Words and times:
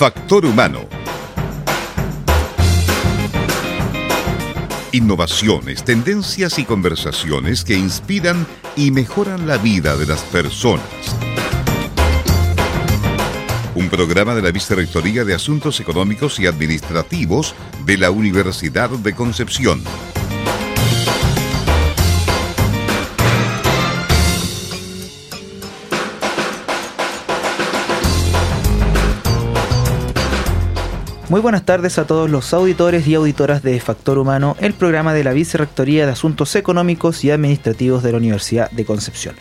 Factor 0.00 0.46
Humano. 0.46 0.88
Innovaciones, 4.92 5.84
tendencias 5.84 6.58
y 6.58 6.64
conversaciones 6.64 7.64
que 7.64 7.74
inspiran 7.74 8.46
y 8.76 8.92
mejoran 8.92 9.46
la 9.46 9.58
vida 9.58 9.98
de 9.98 10.06
las 10.06 10.22
personas. 10.22 10.86
Un 13.74 13.90
programa 13.90 14.34
de 14.34 14.40
la 14.40 14.50
Vicerrectoría 14.52 15.26
de 15.26 15.34
Asuntos 15.34 15.80
Económicos 15.80 16.40
y 16.40 16.46
Administrativos 16.46 17.54
de 17.84 17.98
la 17.98 18.10
Universidad 18.10 18.88
de 18.88 19.14
Concepción. 19.14 19.84
Muy 31.30 31.40
buenas 31.40 31.64
tardes 31.64 31.96
a 32.00 32.08
todos 32.08 32.28
los 32.28 32.52
auditores 32.52 33.06
y 33.06 33.14
auditoras 33.14 33.62
de 33.62 33.78
Factor 33.78 34.18
Humano, 34.18 34.56
el 34.58 34.72
programa 34.72 35.14
de 35.14 35.22
la 35.22 35.32
Vicerrectoría 35.32 36.04
de 36.04 36.10
Asuntos 36.10 36.56
Económicos 36.56 37.24
y 37.24 37.30
Administrativos 37.30 38.02
de 38.02 38.10
la 38.10 38.18
Universidad 38.18 38.68
de 38.72 38.84
Concepción. 38.84 39.36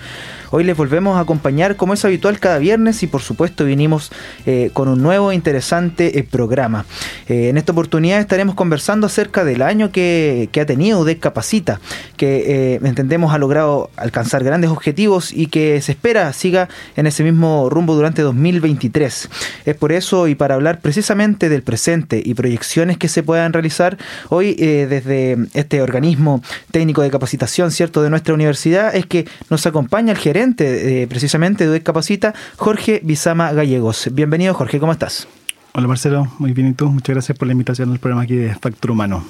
Hoy 0.52 0.64
les 0.64 0.76
volvemos 0.76 1.16
a 1.18 1.22
acompañar 1.22 1.76
como 1.76 1.94
es 1.94 2.04
habitual 2.06 2.40
cada 2.40 2.58
viernes 2.58 3.04
y 3.04 3.08
por 3.08 3.22
supuesto 3.22 3.66
vinimos 3.66 4.12
eh, 4.48 4.72
con 4.74 4.88
un 4.88 5.04
nuevo 5.04 5.32
interesante 5.32 6.18
eh, 6.18 6.24
programa. 6.24 6.88
Eh, 7.28 7.50
en 7.50 7.58
esta 7.58 7.72
oportunidad 7.72 8.20
estaremos 8.20 8.56
conversando 8.56 9.06
acerca 9.06 9.44
del 9.44 9.62
año 9.62 9.92
que, 9.92 10.50
ha 10.60 10.66
tenido 10.66 11.00
UDEC 11.00 11.20
Capacita, 11.20 11.80
que 12.18 12.80
entendemos 12.84 13.34
ha 13.34 13.38
logrado 13.38 13.92
alcanzar 13.96 14.44
grandes 14.44 14.72
objetivos 14.72 15.32
y 15.32 15.46
que 15.46 15.80
se 15.82 15.94
espera 15.94 16.34
siga 16.34 16.68
en 16.98 17.08
ese 17.08 17.24
mismo 17.24 17.70
rumbo 17.70 17.96
durante 17.96 18.24
2023. 18.24 19.30
Es 19.66 19.76
por 19.76 19.92
eso 19.92 20.28
y 20.28 20.36
para 20.36 20.56
hablar 20.56 20.82
precisamente 20.82 21.48
del 21.48 21.62
presente 21.62 22.22
y 22.26 22.34
proyecciones 22.34 22.98
que 22.98 23.08
se 23.08 23.24
puedan 23.24 23.54
realizar 23.54 23.98
hoy 24.30 24.54
desde 24.56 25.38
este 25.54 25.82
organismo 25.82 26.42
técnico 26.72 27.04
de 27.04 27.12
capacitación, 27.12 27.72
¿cierto?, 27.72 28.02
de 28.02 28.10
nuestra 28.10 28.34
universidad, 28.34 28.94
es 28.94 29.06
que 29.06 29.26
nos 29.50 29.66
acompaña 29.66 30.12
el 30.12 30.18
gerente 30.18 30.39
eh, 30.40 31.06
precisamente 31.10 31.68
de 31.68 31.84
Capacita, 31.84 32.34
Jorge 32.56 33.02
Bizama 33.04 33.52
Gallegos. 33.52 34.10
Bienvenido 34.14 34.54
Jorge, 34.54 34.80
¿cómo 34.80 34.94
estás? 34.94 35.28
Hola 35.74 35.88
Marcelo, 35.88 36.32
muy 36.40 36.54
bien 36.54 36.70
y 36.70 36.74
tú. 36.74 36.88
Muchas 36.88 37.14
gracias 37.14 37.38
por 37.38 37.48
la 37.48 37.52
invitación 37.52 37.92
al 37.92 38.00
programa 38.00 38.24
aquí 38.24 38.36
de 38.36 38.56
Factor 38.56 38.92
Humano. 38.92 39.26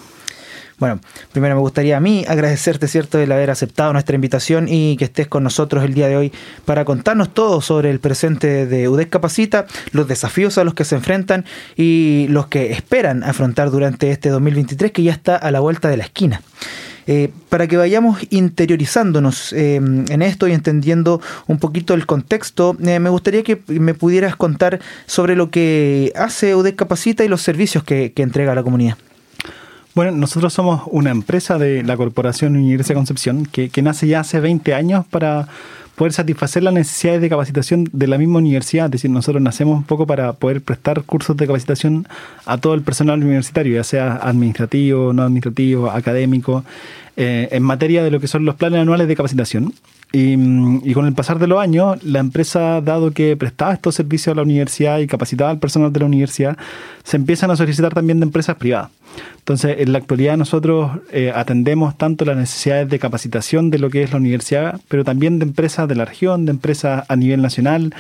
Bueno, 0.78 1.00
primero 1.32 1.56
me 1.56 1.62
gustaría 1.62 1.98
a 1.98 2.00
mí 2.00 2.26
agradecerte, 2.28 2.88
¿cierto?, 2.88 3.18
el 3.18 3.32
haber 3.32 3.50
aceptado 3.50 3.92
nuestra 3.92 4.14
invitación 4.14 4.68
y 4.70 4.98
que 4.98 5.06
estés 5.06 5.28
con 5.28 5.44
nosotros 5.44 5.84
el 5.84 5.96
día 5.96 6.08
de 6.08 6.16
hoy 6.16 6.32
para 6.64 6.86
contarnos 6.86 7.34
todo 7.34 7.60
sobre 7.60 7.90
el 7.90 8.00
presente 8.00 8.68
de 8.68 8.88
UDEC 8.88 9.10
Capacita, 9.10 9.66
los 9.92 10.08
desafíos 10.08 10.60
a 10.60 10.64
los 10.64 10.76
que 10.76 10.86
se 10.86 10.96
enfrentan 10.96 11.44
y 11.76 12.28
los 12.30 12.48
que 12.48 12.72
esperan 12.72 13.24
afrontar 13.24 13.72
durante 13.72 14.12
este 14.12 14.30
2023 14.30 14.92
que 14.92 15.02
ya 15.02 15.12
está 15.12 15.36
a 15.36 15.50
la 15.50 15.60
vuelta 15.60 15.90
de 15.90 15.98
la 15.98 16.04
esquina. 16.04 16.42
Eh, 17.12 17.32
para 17.50 17.66
que 17.66 17.76
vayamos 17.76 18.20
interiorizándonos 18.30 19.52
eh, 19.54 19.78
en 19.78 20.22
esto 20.22 20.48
y 20.48 20.52
entendiendo 20.52 21.20
un 21.48 21.58
poquito 21.58 21.96
el 21.96 22.06
contexto, 22.06 22.78
eh, 22.86 23.00
me 23.00 23.10
gustaría 23.10 23.42
que 23.42 23.60
me 23.66 23.96
pudieras 23.96 24.36
contar 24.36 24.80
sobre 25.08 25.36
lo 25.36 25.50
que 25.50 26.14
hace 26.16 26.54
UDEC 26.54 26.76
Capacita 26.76 27.26
y 27.26 27.28
los 27.28 27.42
servicios 27.42 27.84
que, 27.84 28.14
entrega 28.16 28.52
a 28.52 28.56
la 28.56 28.62
comunidad. 28.62 28.96
Bueno, 29.96 30.12
nosotros 30.12 30.54
somos 30.54 30.84
una 30.86 31.10
empresa 31.10 31.58
de 31.58 31.82
la 31.82 31.98
Corporación 31.98 32.56
Universidad 32.56 32.98
Concepción 32.98 33.48
que, 33.48 33.70
que 33.70 33.82
nace 33.82 34.06
ya 34.06 34.20
hace 34.20 34.40
20 34.40 34.76
años 34.76 35.04
para 35.08 35.48
poder 36.00 36.14
satisfacer 36.14 36.64
las 36.64 36.74
necesidades 36.74 37.20
de 37.20 37.28
capacitación 37.28 37.90
de 37.92 38.08
la 38.08 38.18
misma 38.18 38.40
universidad. 38.40 38.86
Es 38.86 38.92
decir, 38.92 39.12
nosotros 39.12 39.44
nacemos 39.44 39.80
un 39.80 39.84
poco 39.84 40.08
para 40.08 40.32
poder 40.32 40.62
prestar 40.62 41.04
cursos 41.04 41.36
de 41.36 41.46
capacitación 41.46 42.08
a 42.46 42.58
todo 42.58 42.74
el 42.74 42.84
personal 42.84 43.22
universitario, 43.22 43.76
ya 43.76 43.84
sea 43.84 44.16
administrativo, 44.16 45.12
no 45.12 45.24
administrativo, 45.24 45.92
académico. 45.92 46.64
Eh, 47.18 47.50
en 47.52 47.64
materia 47.64 48.02
de 48.02 48.12
lo 48.12 48.22
que 48.22 48.30
son 48.30 48.46
los 48.46 48.56
planes 48.56 48.80
anuales 48.80 49.10
de 49.10 49.16
capacitación. 49.18 49.74
Mm, 50.12 50.80
y, 50.84 50.94
con 50.94 51.06
el 51.06 51.14
pasar 51.14 51.38
de 51.38 51.46
los 51.46 51.60
años, 51.60 52.04
la 52.04 52.20
empresa, 52.20 52.82
dado 52.82 53.12
que 53.12 53.38
prestaba 53.38 53.74
estos 53.74 53.94
servicios 53.94 54.34
a 54.34 54.36
la 54.36 54.42
universidad 54.42 55.00
y 55.00 55.08
capacitaba 55.08 55.52
al 55.52 55.60
personal 55.60 55.94
de 55.94 56.00
la 56.00 56.08
universidad, 56.08 56.58
se 57.04 57.18
empiezan 57.18 57.52
a 57.52 57.56
solicitar 57.56 57.94
también 57.94 58.20
de 58.20 58.26
empresas 58.26 58.56
privadas. 58.56 58.90
Entonces, 59.38 59.78
en 59.80 59.92
la 59.92 60.00
actualidad 60.00 60.38
nosotros 60.38 60.92
eh, 61.12 61.32
atendemos 61.36 61.98
tanto 61.98 62.26
las 62.26 62.38
necesidades 62.38 62.90
de 62.90 63.00
capacitación 63.00 63.70
de 63.70 63.80
lo 63.80 63.90
que 63.90 64.04
es 64.04 64.12
la 64.12 64.18
universidad, 64.18 64.80
pero 64.88 65.04
también 65.04 65.40
de 65.40 65.46
empresas 65.46 65.88
de 65.88 65.96
la 65.96 66.06
región, 66.06 66.46
de 66.46 66.52
empresas 66.52 67.06
a 67.08 67.16
nivel 67.16 67.42
nacional 67.42 67.94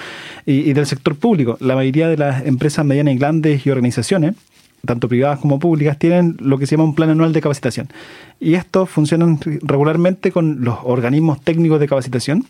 y, 0.46 0.70
y 0.70 0.74
del 0.74 0.86
sector 0.86 1.16
público. 1.16 1.58
La 1.60 1.76
mayoría 1.76 2.08
de 2.08 2.18
las 2.18 2.46
empresas 2.46 2.86
medianas 2.86 3.16
y 3.16 3.18
grandes 3.18 3.66
y 3.66 3.70
organizaciones 3.70 4.36
tanto 4.86 5.08
privadas 5.08 5.40
como 5.40 5.60
públicas, 5.60 5.98
tienen 5.98 6.38
lo 6.40 6.58
que 6.58 6.66
se 6.66 6.76
llama 6.76 6.86
un 6.86 6.96
plan 6.96 7.10
anual 7.10 7.34
de 7.34 7.42
capacitación. 7.42 7.90
Y 8.40 8.54
estos 8.54 8.90
funcionan 8.90 9.40
regularmente 9.62 10.32
con 10.32 10.64
los 10.64 10.78
organismos 10.84 11.42
técnicos 11.42 11.80
de 11.80 11.88
capacitación, 11.88 12.46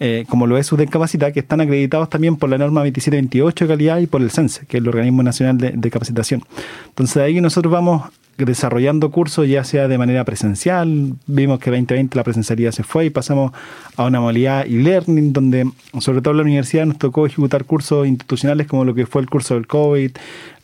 eh, 0.00 0.24
como 0.28 0.46
lo 0.46 0.58
es 0.58 0.70
UDEC 0.70 0.90
Capacita, 0.90 1.32
que 1.32 1.40
están 1.40 1.60
acreditados 1.60 2.08
también 2.08 2.36
por 2.36 2.48
la 2.48 2.58
norma 2.58 2.80
2728 2.80 3.64
de 3.64 3.68
calidad 3.68 3.98
y 3.98 4.06
por 4.06 4.22
el 4.22 4.30
CENSE, 4.30 4.66
que 4.66 4.76
es 4.76 4.82
el 4.82 4.88
organismo 4.88 5.22
nacional 5.22 5.58
de, 5.58 5.72
de 5.72 5.90
capacitación. 5.90 6.42
Entonces, 6.88 7.16
ahí 7.16 7.40
nosotros 7.40 7.72
vamos 7.72 8.02
desarrollando 8.44 9.10
cursos 9.10 9.48
ya 9.48 9.64
sea 9.64 9.88
de 9.88 9.98
manera 9.98 10.24
presencial, 10.24 11.14
vimos 11.26 11.58
que 11.58 11.70
2020 11.70 12.16
la 12.16 12.22
presencialidad 12.22 12.70
se 12.70 12.84
fue 12.84 13.06
y 13.06 13.10
pasamos 13.10 13.52
a 13.96 14.04
una 14.04 14.20
modalidad 14.20 14.64
e-learning 14.66 15.32
donde 15.32 15.68
sobre 16.00 16.22
todo 16.22 16.32
en 16.32 16.38
la 16.38 16.42
universidad 16.44 16.86
nos 16.86 16.98
tocó 16.98 17.26
ejecutar 17.26 17.64
cursos 17.64 18.06
institucionales 18.06 18.68
como 18.68 18.84
lo 18.84 18.94
que 18.94 19.06
fue 19.06 19.22
el 19.22 19.28
curso 19.28 19.54
del 19.54 19.66
COVID, 19.66 20.12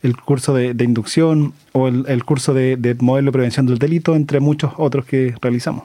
el 0.05 0.17
curso 0.17 0.55
de, 0.55 0.77
inducción 0.85 1.55
o 1.73 1.89
el, 1.89 2.25
curso 2.25 2.53
de, 2.55 2.77
de 2.77 2.95
modelo 2.95 3.27
de 3.27 3.33
prevención 3.33 3.67
del 3.67 3.79
delito, 3.79 4.15
entre 4.15 4.39
muchos 4.39 4.73
otros 4.77 5.07
que 5.07 5.35
realizamos. 5.41 5.85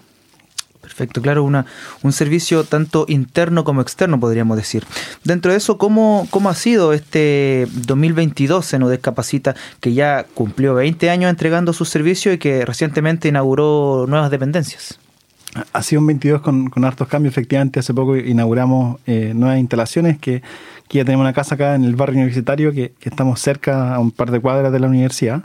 Perfecto, 0.81 1.21
claro, 1.21 1.43
una, 1.43 1.65
un 2.03 2.11
servicio 2.11 2.63
tanto 2.63 3.05
interno 3.07 3.63
como 3.63 3.81
externo, 3.81 4.19
podríamos 4.19 4.57
decir. 4.57 4.85
Dentro 5.23 5.51
de 5.51 5.57
eso, 5.57 5.77
¿cómo, 5.77 6.27
cómo 6.31 6.49
ha 6.49 6.55
sido 6.55 6.93
este 6.93 7.67
2022 7.85 8.73
en 8.73 8.83
UDES 8.83 8.99
Capacita, 8.99 9.55
que 9.79 9.93
ya 9.93 10.25
cumplió 10.33 10.73
20 10.73 11.09
años 11.09 11.29
entregando 11.29 11.73
sus 11.73 11.89
servicios 11.89 12.35
y 12.35 12.37
que 12.39 12.65
recientemente 12.65 13.29
inauguró 13.29 14.05
nuevas 14.07 14.31
dependencias? 14.31 14.99
Ha 15.73 15.81
sido 15.81 16.01
un 16.01 16.07
22 16.07 16.41
con, 16.41 16.69
con 16.69 16.85
hartos 16.85 17.07
cambios, 17.07 17.33
efectivamente. 17.33 17.79
Hace 17.79 17.93
poco 17.93 18.15
inauguramos 18.15 18.99
eh, 19.07 19.33
nuevas 19.35 19.59
instalaciones 19.59 20.19
que, 20.19 20.41
ya 20.91 21.05
tenemos 21.05 21.23
una 21.23 21.33
casa 21.33 21.55
acá 21.55 21.75
en 21.75 21.83
el 21.83 21.95
barrio 21.95 22.15
universitario 22.15 22.71
que, 22.71 22.93
que 22.99 23.09
estamos 23.09 23.39
cerca 23.39 23.93
a 23.93 23.99
un 23.99 24.11
par 24.11 24.31
de 24.31 24.39
cuadras 24.39 24.71
de 24.71 24.79
la 24.79 24.87
universidad 24.87 25.43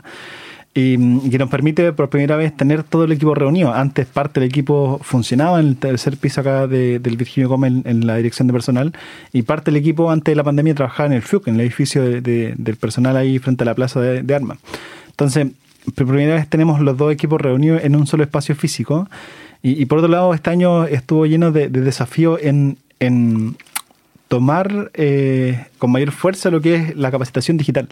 y, 0.75 1.29
que 1.29 1.37
nos 1.39 1.49
permite 1.49 1.93
por 1.93 2.09
primera 2.09 2.35
vez 2.35 2.55
tener 2.55 2.83
todo 2.83 3.05
el 3.05 3.13
equipo 3.13 3.33
reunido. 3.33 3.73
Antes 3.73 4.05
parte 4.05 4.41
del 4.41 4.49
equipo 4.49 4.99
funcionaba 5.01 5.59
en 5.61 5.67
el 5.67 5.77
tercer 5.77 6.17
piso 6.17 6.41
acá 6.41 6.67
de, 6.67 6.99
del 6.99 7.15
Virginio 7.15 7.47
Gómez 7.47 7.73
en, 7.85 8.05
la 8.05 8.17
dirección 8.17 8.47
de 8.47 8.53
personal 8.53 8.93
y 9.31 9.43
parte 9.43 9.71
del 9.71 9.79
equipo 9.79 10.11
antes 10.11 10.33
de 10.33 10.35
la 10.35 10.43
pandemia 10.43 10.75
trabajaba 10.75 11.07
en 11.07 11.13
el 11.13 11.21
FUC, 11.21 11.47
en 11.47 11.55
el 11.55 11.61
edificio 11.61 12.03
del 12.03 12.77
personal 12.79 13.15
ahí 13.15 13.39
frente 13.39 13.63
a 13.63 13.65
la 13.65 13.73
plaza 13.73 14.01
de, 14.01 14.35
armas. 14.35 14.57
Entonces, 15.09 15.47
por 15.95 16.07
primera 16.07 16.35
vez 16.35 16.49
tenemos 16.49 16.81
los 16.81 16.97
dos 16.97 17.13
equipos 17.13 17.39
reunidos 17.39 17.81
en 17.81 17.95
un 17.95 18.05
solo 18.05 18.23
espacio 18.23 18.53
físico 18.53 19.07
y, 19.67 19.85
por 19.87 19.97
otro 19.97 20.11
lado 20.11 20.33
este 20.35 20.51
año 20.51 20.85
estuvo 20.85 21.25
lleno 21.25 21.51
de, 21.51 21.69
desafíos 21.69 22.39
en, 22.43 22.77
en 22.99 23.55
tomar 24.27 24.91
eh, 24.93 25.65
con 25.79 25.91
mayor 25.91 26.11
fuerza 26.11 26.51
lo 26.51 26.61
que 26.61 26.75
es 26.75 26.95
la 26.95 27.09
capacitación 27.09 27.57
digital. 27.57 27.87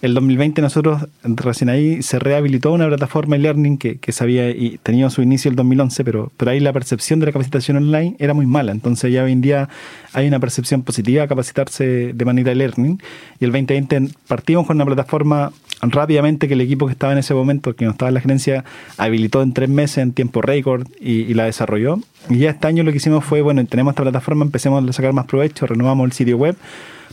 El 0.00 0.14
2020 0.14 0.62
nosotros 0.62 1.06
recién 1.24 1.70
ahí 1.70 2.02
se 2.02 2.20
rehabilitó 2.20 2.72
una 2.72 2.86
plataforma 2.86 3.34
e-learning 3.34 3.78
que, 3.78 3.98
que 3.98 4.12
sabía 4.12 4.50
y 4.50 4.78
tenía 4.80 5.10
su 5.10 5.22
inicio 5.22 5.50
el 5.50 5.56
2011, 5.56 6.04
pero, 6.04 6.30
pero 6.36 6.52
ahí 6.52 6.60
la 6.60 6.72
percepción 6.72 7.18
de 7.18 7.26
la 7.26 7.32
capacitación 7.32 7.78
online 7.78 8.14
era 8.20 8.32
muy 8.32 8.46
mala. 8.46 8.70
Entonces 8.70 9.12
ya 9.12 9.24
hoy 9.24 9.32
en 9.32 9.40
día 9.40 9.68
hay 10.12 10.28
una 10.28 10.38
percepción 10.38 10.82
positiva 10.82 11.24
a 11.24 11.28
capacitarse 11.28 12.12
de 12.12 12.24
manera 12.24 12.52
e-learning. 12.52 13.00
Y 13.40 13.44
el 13.44 13.50
2020 13.50 14.14
partimos 14.28 14.68
con 14.68 14.76
una 14.76 14.86
plataforma 14.86 15.52
rápidamente 15.82 16.46
que 16.46 16.54
el 16.54 16.60
equipo 16.60 16.86
que 16.86 16.92
estaba 16.92 17.12
en 17.12 17.18
ese 17.18 17.34
momento, 17.34 17.74
que 17.74 17.84
no 17.84 17.90
estaba 17.90 18.08
en 18.08 18.14
la 18.14 18.20
gerencia, 18.20 18.64
habilitó 18.98 19.42
en 19.42 19.52
tres 19.52 19.68
meses 19.68 19.98
en 19.98 20.12
tiempo 20.12 20.42
récord 20.42 20.86
y, 21.00 21.22
y 21.22 21.34
la 21.34 21.46
desarrolló. 21.46 21.98
Y 22.30 22.38
ya 22.38 22.50
este 22.50 22.68
año 22.68 22.84
lo 22.84 22.92
que 22.92 22.98
hicimos 22.98 23.24
fue, 23.24 23.42
bueno, 23.42 23.64
tenemos 23.66 23.92
esta 23.92 24.02
plataforma, 24.02 24.44
empecemos 24.44 24.88
a 24.88 24.92
sacar 24.92 25.12
más 25.12 25.26
provecho, 25.26 25.66
renovamos 25.66 26.06
el 26.06 26.12
sitio 26.12 26.36
web 26.36 26.56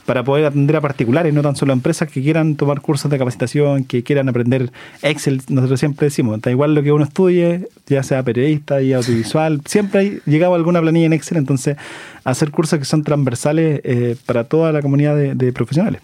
para 0.06 0.24
poder 0.24 0.46
atender 0.46 0.75
a 0.75 0.81
particulares, 0.81 1.34
no 1.34 1.42
tan 1.42 1.56
solo 1.56 1.74
a 1.74 1.75
empresas 1.75 2.10
que 2.10 2.22
quieran 2.22 2.56
tomar 2.56 2.81
cursos 2.81 3.10
de 3.10 3.18
capacitación, 3.18 3.84
que 3.84 4.04
quieran 4.04 4.30
aprender 4.30 4.72
Excel. 5.02 5.42
Nosotros 5.50 5.80
siempre 5.80 6.06
decimos, 6.06 6.42
da 6.42 6.52
igual 6.52 6.75
lo 6.75 6.84
que 6.84 6.92
uno 6.92 7.04
estudie, 7.04 7.68
ya 7.88 8.04
sea 8.04 8.24
periodista 8.24 8.81
y 8.81 8.94
audiovisual, 8.94 9.62
siempre 9.66 10.00
hay 10.00 10.19
llegado 10.25 10.56
alguna 10.56 10.81
planilla 10.81 11.07
en 11.07 11.13
Excel, 11.13 11.38
entonces 11.38 11.78
hacer 12.24 12.52
cursos 12.52 12.80
que 12.80 12.86
son 12.86 13.04
transversales 13.04 13.81
eh, 13.84 14.16
para 14.25 14.44
toda 14.44 14.72
la 14.72 14.81
comunidad 14.81 15.16
de 15.16 15.54
profesionales. 15.54 16.02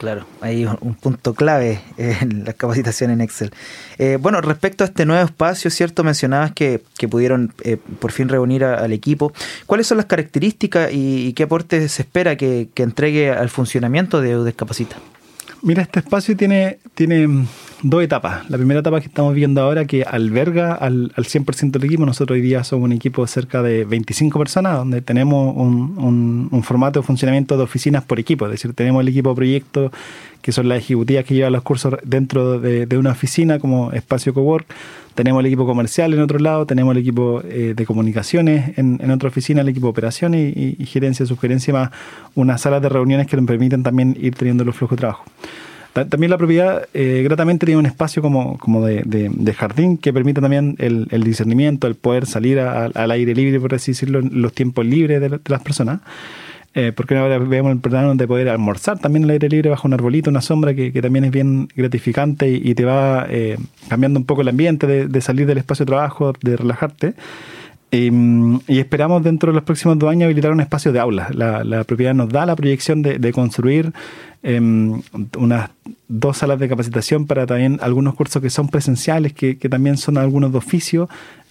Claro, 0.00 0.24
hay 0.40 0.64
un 0.64 0.94
punto 0.94 1.34
clave 1.34 1.82
en 1.98 2.46
la 2.46 2.54
capacitación 2.54 3.10
en 3.10 3.20
Excel. 3.20 3.50
Eh, 3.98 4.16
bueno, 4.18 4.40
respecto 4.40 4.82
a 4.82 4.86
este 4.86 5.04
nuevo 5.04 5.22
espacio, 5.22 5.70
¿cierto? 5.70 6.02
Mencionabas 6.04 6.52
que, 6.52 6.80
pudieron 7.10 7.52
eh, 7.64 7.76
por 7.76 8.10
fin 8.10 8.30
reunir 8.30 8.64
al 8.64 8.94
equipo. 8.94 9.34
¿Cuáles 9.66 9.86
son 9.86 9.98
las 9.98 10.06
características 10.06 10.88
y, 10.90 11.34
qué 11.34 11.42
aportes 11.42 11.92
se 11.92 12.00
espera 12.00 12.36
que, 12.36 12.70
entregue 12.76 13.30
al 13.30 13.50
funcionamiento 13.50 14.22
de 14.22 14.38
Udescapacita? 14.38 14.96
Mira, 15.62 15.82
este 15.82 16.00
espacio 16.00 16.34
tiene, 16.36 16.78
tiene 16.94 17.46
dos 17.82 18.02
etapas. 18.02 18.48
La 18.48 18.56
primera 18.56 18.80
etapa 18.80 18.98
que 19.00 19.08
estamos 19.08 19.34
viendo 19.34 19.60
ahora, 19.60 19.84
que 19.84 20.04
alberga 20.04 20.72
al, 20.72 21.12
al 21.16 21.24
100% 21.24 21.72
del 21.72 21.84
equipo. 21.84 22.06
Nosotros 22.06 22.36
hoy 22.36 22.40
día 22.40 22.64
somos 22.64 22.86
un 22.86 22.92
equipo 22.92 23.22
de 23.22 23.28
cerca 23.28 23.62
de 23.62 23.84
25 23.84 24.38
personas, 24.38 24.78
donde 24.78 25.02
tenemos 25.02 25.54
un, 25.54 26.48
un, 26.50 26.62
formato 26.62 27.00
de 27.00 27.06
funcionamiento 27.06 27.58
de 27.58 27.62
oficinas 27.62 28.04
por 28.04 28.18
equipo. 28.18 28.46
Es 28.46 28.52
decir, 28.52 28.72
tenemos 28.72 29.02
el 29.02 29.08
equipo 29.08 29.34
proyecto, 29.34 29.92
que 30.40 30.52
son 30.52 30.68
las 30.68 30.78
ejecutivas 30.78 31.26
que 31.26 31.34
llevan 31.34 31.52
los 31.52 31.62
cursos 31.62 31.94
dentro 32.04 32.58
de, 32.58 32.86
de 32.86 32.98
una 32.98 33.10
oficina 33.10 33.58
como 33.58 33.92
espacio 33.92 34.32
cowork 34.32 34.66
tenemos 35.20 35.40
el 35.40 35.46
equipo 35.48 35.66
comercial 35.66 36.14
en 36.14 36.20
otro 36.20 36.38
lado, 36.38 36.64
tenemos 36.64 36.92
el 36.92 37.02
equipo 37.02 37.42
eh, 37.44 37.74
de 37.76 37.84
comunicaciones 37.84 38.78
en, 38.78 38.98
en, 39.02 39.10
otra 39.10 39.28
oficina, 39.28 39.60
el 39.60 39.68
equipo 39.68 39.88
de 39.88 39.90
operaciones 39.90 40.56
y, 40.56 40.86
gerencia, 40.86 41.26
sugerencia, 41.26 41.74
más 41.74 41.90
unas 42.34 42.62
salas 42.62 42.80
de 42.80 42.88
reuniones 42.88 43.26
que 43.26 43.36
nos 43.36 43.44
permiten 43.44 43.82
también 43.82 44.16
ir 44.18 44.34
teniendo 44.34 44.64
los 44.64 44.74
flujos 44.74 44.96
de 44.96 45.00
trabajo. 45.00 45.24
También 45.92 46.30
la 46.30 46.38
propiedad 46.38 46.88
eh, 46.94 47.20
gratamente 47.22 47.66
tiene 47.66 47.78
un 47.78 47.84
espacio 47.84 48.22
como, 48.22 48.56
como 48.56 48.82
de, 48.86 49.02
de, 49.04 49.52
jardín 49.52 49.98
que 49.98 50.10
permite 50.10 50.40
también 50.40 50.76
el, 50.78 51.06
el 51.10 51.22
discernimiento, 51.22 51.86
el 51.86 51.96
poder 51.96 52.24
salir 52.24 52.58
al 52.58 53.10
aire 53.10 53.34
libre, 53.34 53.60
por 53.60 53.74
así 53.74 53.90
decirlo, 53.90 54.22
los 54.22 54.54
tiempos 54.54 54.86
libres 54.86 55.20
de, 55.20 55.28
de 55.28 55.38
las 55.48 55.60
personas. 55.60 56.00
Eh, 56.72 56.92
porque 56.94 57.16
ahora 57.16 57.38
vemos 57.38 57.72
el 57.72 57.80
programa 57.80 58.14
de 58.14 58.28
poder 58.28 58.48
almorzar 58.48 59.00
también 59.00 59.24
al 59.24 59.30
aire 59.30 59.48
libre 59.48 59.70
bajo 59.70 59.88
un 59.88 59.94
arbolito, 59.94 60.30
una 60.30 60.40
sombra 60.40 60.72
que, 60.72 60.92
también 61.02 61.24
es 61.24 61.32
bien 61.32 61.68
gratificante 61.74 62.48
y, 62.48 62.74
te 62.76 62.84
va 62.84 63.26
eh, 63.28 63.58
cambiando 63.88 64.20
un 64.20 64.24
poco 64.24 64.42
el 64.42 64.48
ambiente 64.48 64.86
de, 64.86 65.20
salir 65.20 65.46
del 65.46 65.58
espacio 65.58 65.84
de 65.84 65.90
trabajo, 65.90 66.32
de 66.40 66.56
relajarte. 66.56 67.14
y 67.90 68.78
esperamos 68.78 69.24
dentro 69.24 69.50
de 69.50 69.56
los 69.56 69.64
próximos 69.64 69.98
dos 69.98 70.10
años 70.10 70.26
habilitar 70.26 70.52
un 70.52 70.60
espacio 70.60 70.92
de 70.92 71.00
aulas. 71.00 71.34
La, 71.34 71.82
propiedad 71.82 72.14
nos 72.14 72.28
da 72.28 72.46
la 72.46 72.54
proyección 72.54 73.02
de, 73.02 73.32
construir 73.32 73.92
em, 74.44 75.02
unas 75.36 75.70
dos 76.06 76.36
salas 76.36 76.60
de 76.60 76.68
capacitación 76.68 77.26
para 77.26 77.46
también 77.46 77.80
algunos 77.82 78.14
cursos 78.14 78.40
que 78.40 78.48
son 78.48 78.68
presenciales, 78.68 79.32
que, 79.32 79.58
que 79.58 79.68
también 79.68 79.96
son 79.96 80.18
algunos 80.18 80.52
de 80.52 80.58
oficio, 80.58 81.08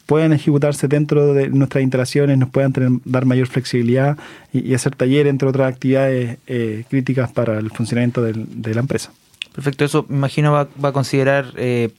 puedan 0.10 0.34
ejecutarse 0.34 0.88
dentro 0.88 1.36
de 1.36 1.50
nuestras 1.50 1.84
instalaciones, 1.84 2.36
nos 2.36 2.50
puedan 2.50 2.74
dar 3.06 3.26
mayor 3.26 3.46
flexibilidad 3.46 4.18
y, 4.52 4.74
hacer 4.74 4.96
talleres, 4.96 5.30
entre 5.30 5.48
otras 5.48 5.72
actividades 5.72 6.40
eh, 6.48 6.84
críticas 6.90 7.32
para 7.32 7.60
el 7.60 7.70
funcionamiento 7.70 8.24
de 8.24 8.74
la 8.74 8.80
empresa. 8.80 9.12
Perfecto, 9.54 9.86
eso 9.86 10.08
me 10.10 10.18
imagino 10.18 10.52
va, 10.52 10.68
a 10.82 10.92
considerar 10.92 11.54
eh, 11.58 11.90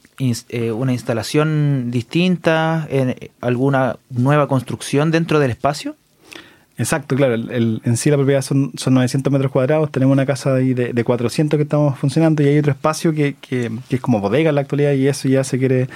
eh, 0.49 0.73
una 0.73 0.93
instalación 0.93 1.93
distinta, 1.93 2.89
en 2.91 3.15
alguna 3.41 3.97
nueva 4.11 4.49
construcción 4.49 5.13
dentro 5.13 5.39
del 5.39 5.53
espacio. 5.53 5.95
Exacto, 6.79 7.15
claro. 7.15 7.35
El, 7.35 7.81
en 7.85 7.97
sí 7.97 8.11
la 8.11 8.17
propiedad 8.17 8.41
son, 8.41 8.73
son 8.77 8.95
900 8.95 9.33
metros 9.33 9.53
cuadrados. 9.53 9.93
Tenemos 9.93 10.15
una 10.15 10.25
casa 10.27 10.55
ahí 10.55 10.75
de, 10.75 10.95
de 10.95 11.05
400 11.05 11.59
que 11.59 11.63
estamos 11.63 11.97
funcionando 11.99 12.43
y 12.43 12.49
hay 12.49 12.59
otro 12.59 12.73
espacio 12.73 13.13
que, 13.13 13.37
que, 13.41 13.71
que, 13.89 13.97
es 13.97 14.01
como 14.01 14.19
bodega 14.19 14.49
en 14.49 14.55
la 14.55 14.63
actualidad 14.63 14.95
y 14.95 15.07
eso 15.07 15.29
ya 15.29 15.45
se 15.45 15.59
quiere 15.59 15.89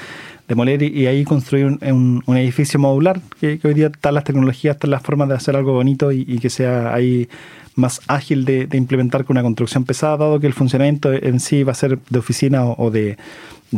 demoler 0.49 0.83
y, 0.83 1.07
ahí 1.07 1.25
construir 1.25 1.67
un, 1.67 2.23
un, 2.27 2.37
edificio 2.37 2.79
modular, 2.79 3.21
que, 3.41 3.59
hoy 3.63 3.75
día 3.75 3.87
están 3.87 4.15
las 4.15 4.25
tecnologías, 4.25 4.77
están 4.77 4.91
las 4.91 5.03
formas 5.03 5.29
de 5.29 5.35
hacer 5.35 5.57
algo 5.57 5.73
bonito 5.73 6.13
y, 6.13 6.39
que 6.39 6.51
sea 6.51 6.95
ahí 6.95 7.29
más 7.77 8.01
ágil 8.07 8.45
de, 8.45 8.69
implementar 8.73 9.25
con 9.25 9.35
una 9.35 9.43
construcción 9.43 9.85
pesada, 9.85 10.17
dado 10.17 10.41
que 10.41 10.47
el 10.47 10.53
funcionamiento 10.53 11.13
en 11.13 11.41
sí 11.41 11.63
va 11.63 11.73
a 11.73 11.75
ser 11.75 11.99
de 12.11 12.19
oficina 12.19 12.65
o, 12.65 12.91
de, 12.91 13.17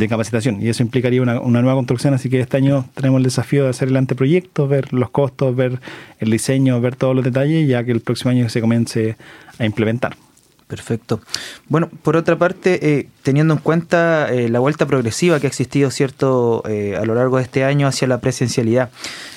capacitación. 0.09 0.61
Y 0.61 0.69
eso 0.69 0.83
implicaría 0.83 1.23
una, 1.23 1.41
una, 1.41 1.63
nueva 1.63 1.77
construcción, 1.77 2.13
así 2.13 2.29
que 2.29 2.41
este 2.41 2.59
año 2.59 2.87
tenemos 2.95 3.19
el 3.19 3.25
desafío 3.25 3.65
de 3.65 3.71
hacer 3.71 3.89
el 3.89 3.97
anteproyecto, 3.97 4.69
ver 4.69 4.93
los 4.93 5.11
costos, 5.11 5.57
ver 5.57 5.81
el 6.19 6.31
diseño, 6.31 6.81
ver 6.81 6.97
todos 6.97 7.15
los 7.15 7.25
detalles, 7.25 7.67
ya 7.67 7.83
que 7.85 7.93
el 7.93 8.01
próximo 8.01 8.33
año 8.33 8.49
se 8.49 8.61
comience 8.61 9.17
a 9.59 9.65
implementar. 9.65 10.17
Perfecto. 10.67 11.21
Bueno, 11.69 11.89
por 12.03 12.17
otra 12.17 12.37
parte, 12.37 12.99
eh, 12.99 13.09
teniendo 13.23 13.55
en 13.55 13.61
cuenta 13.61 14.33
eh, 14.33 14.49
la 14.49 14.59
vuelta 14.59 14.85
progresiva 14.87 15.39
que 15.39 15.47
ha 15.47 15.49
existido 15.49 15.93
cierto 15.93 16.65
eh, 16.69 16.97
a 16.97 17.05
lo 17.05 17.15
largo 17.15 17.37
de 17.37 17.45
este 17.45 17.63
año 17.63 17.87
hacia 17.87 18.09
la 18.09 18.19
presencialidad, 18.19 18.91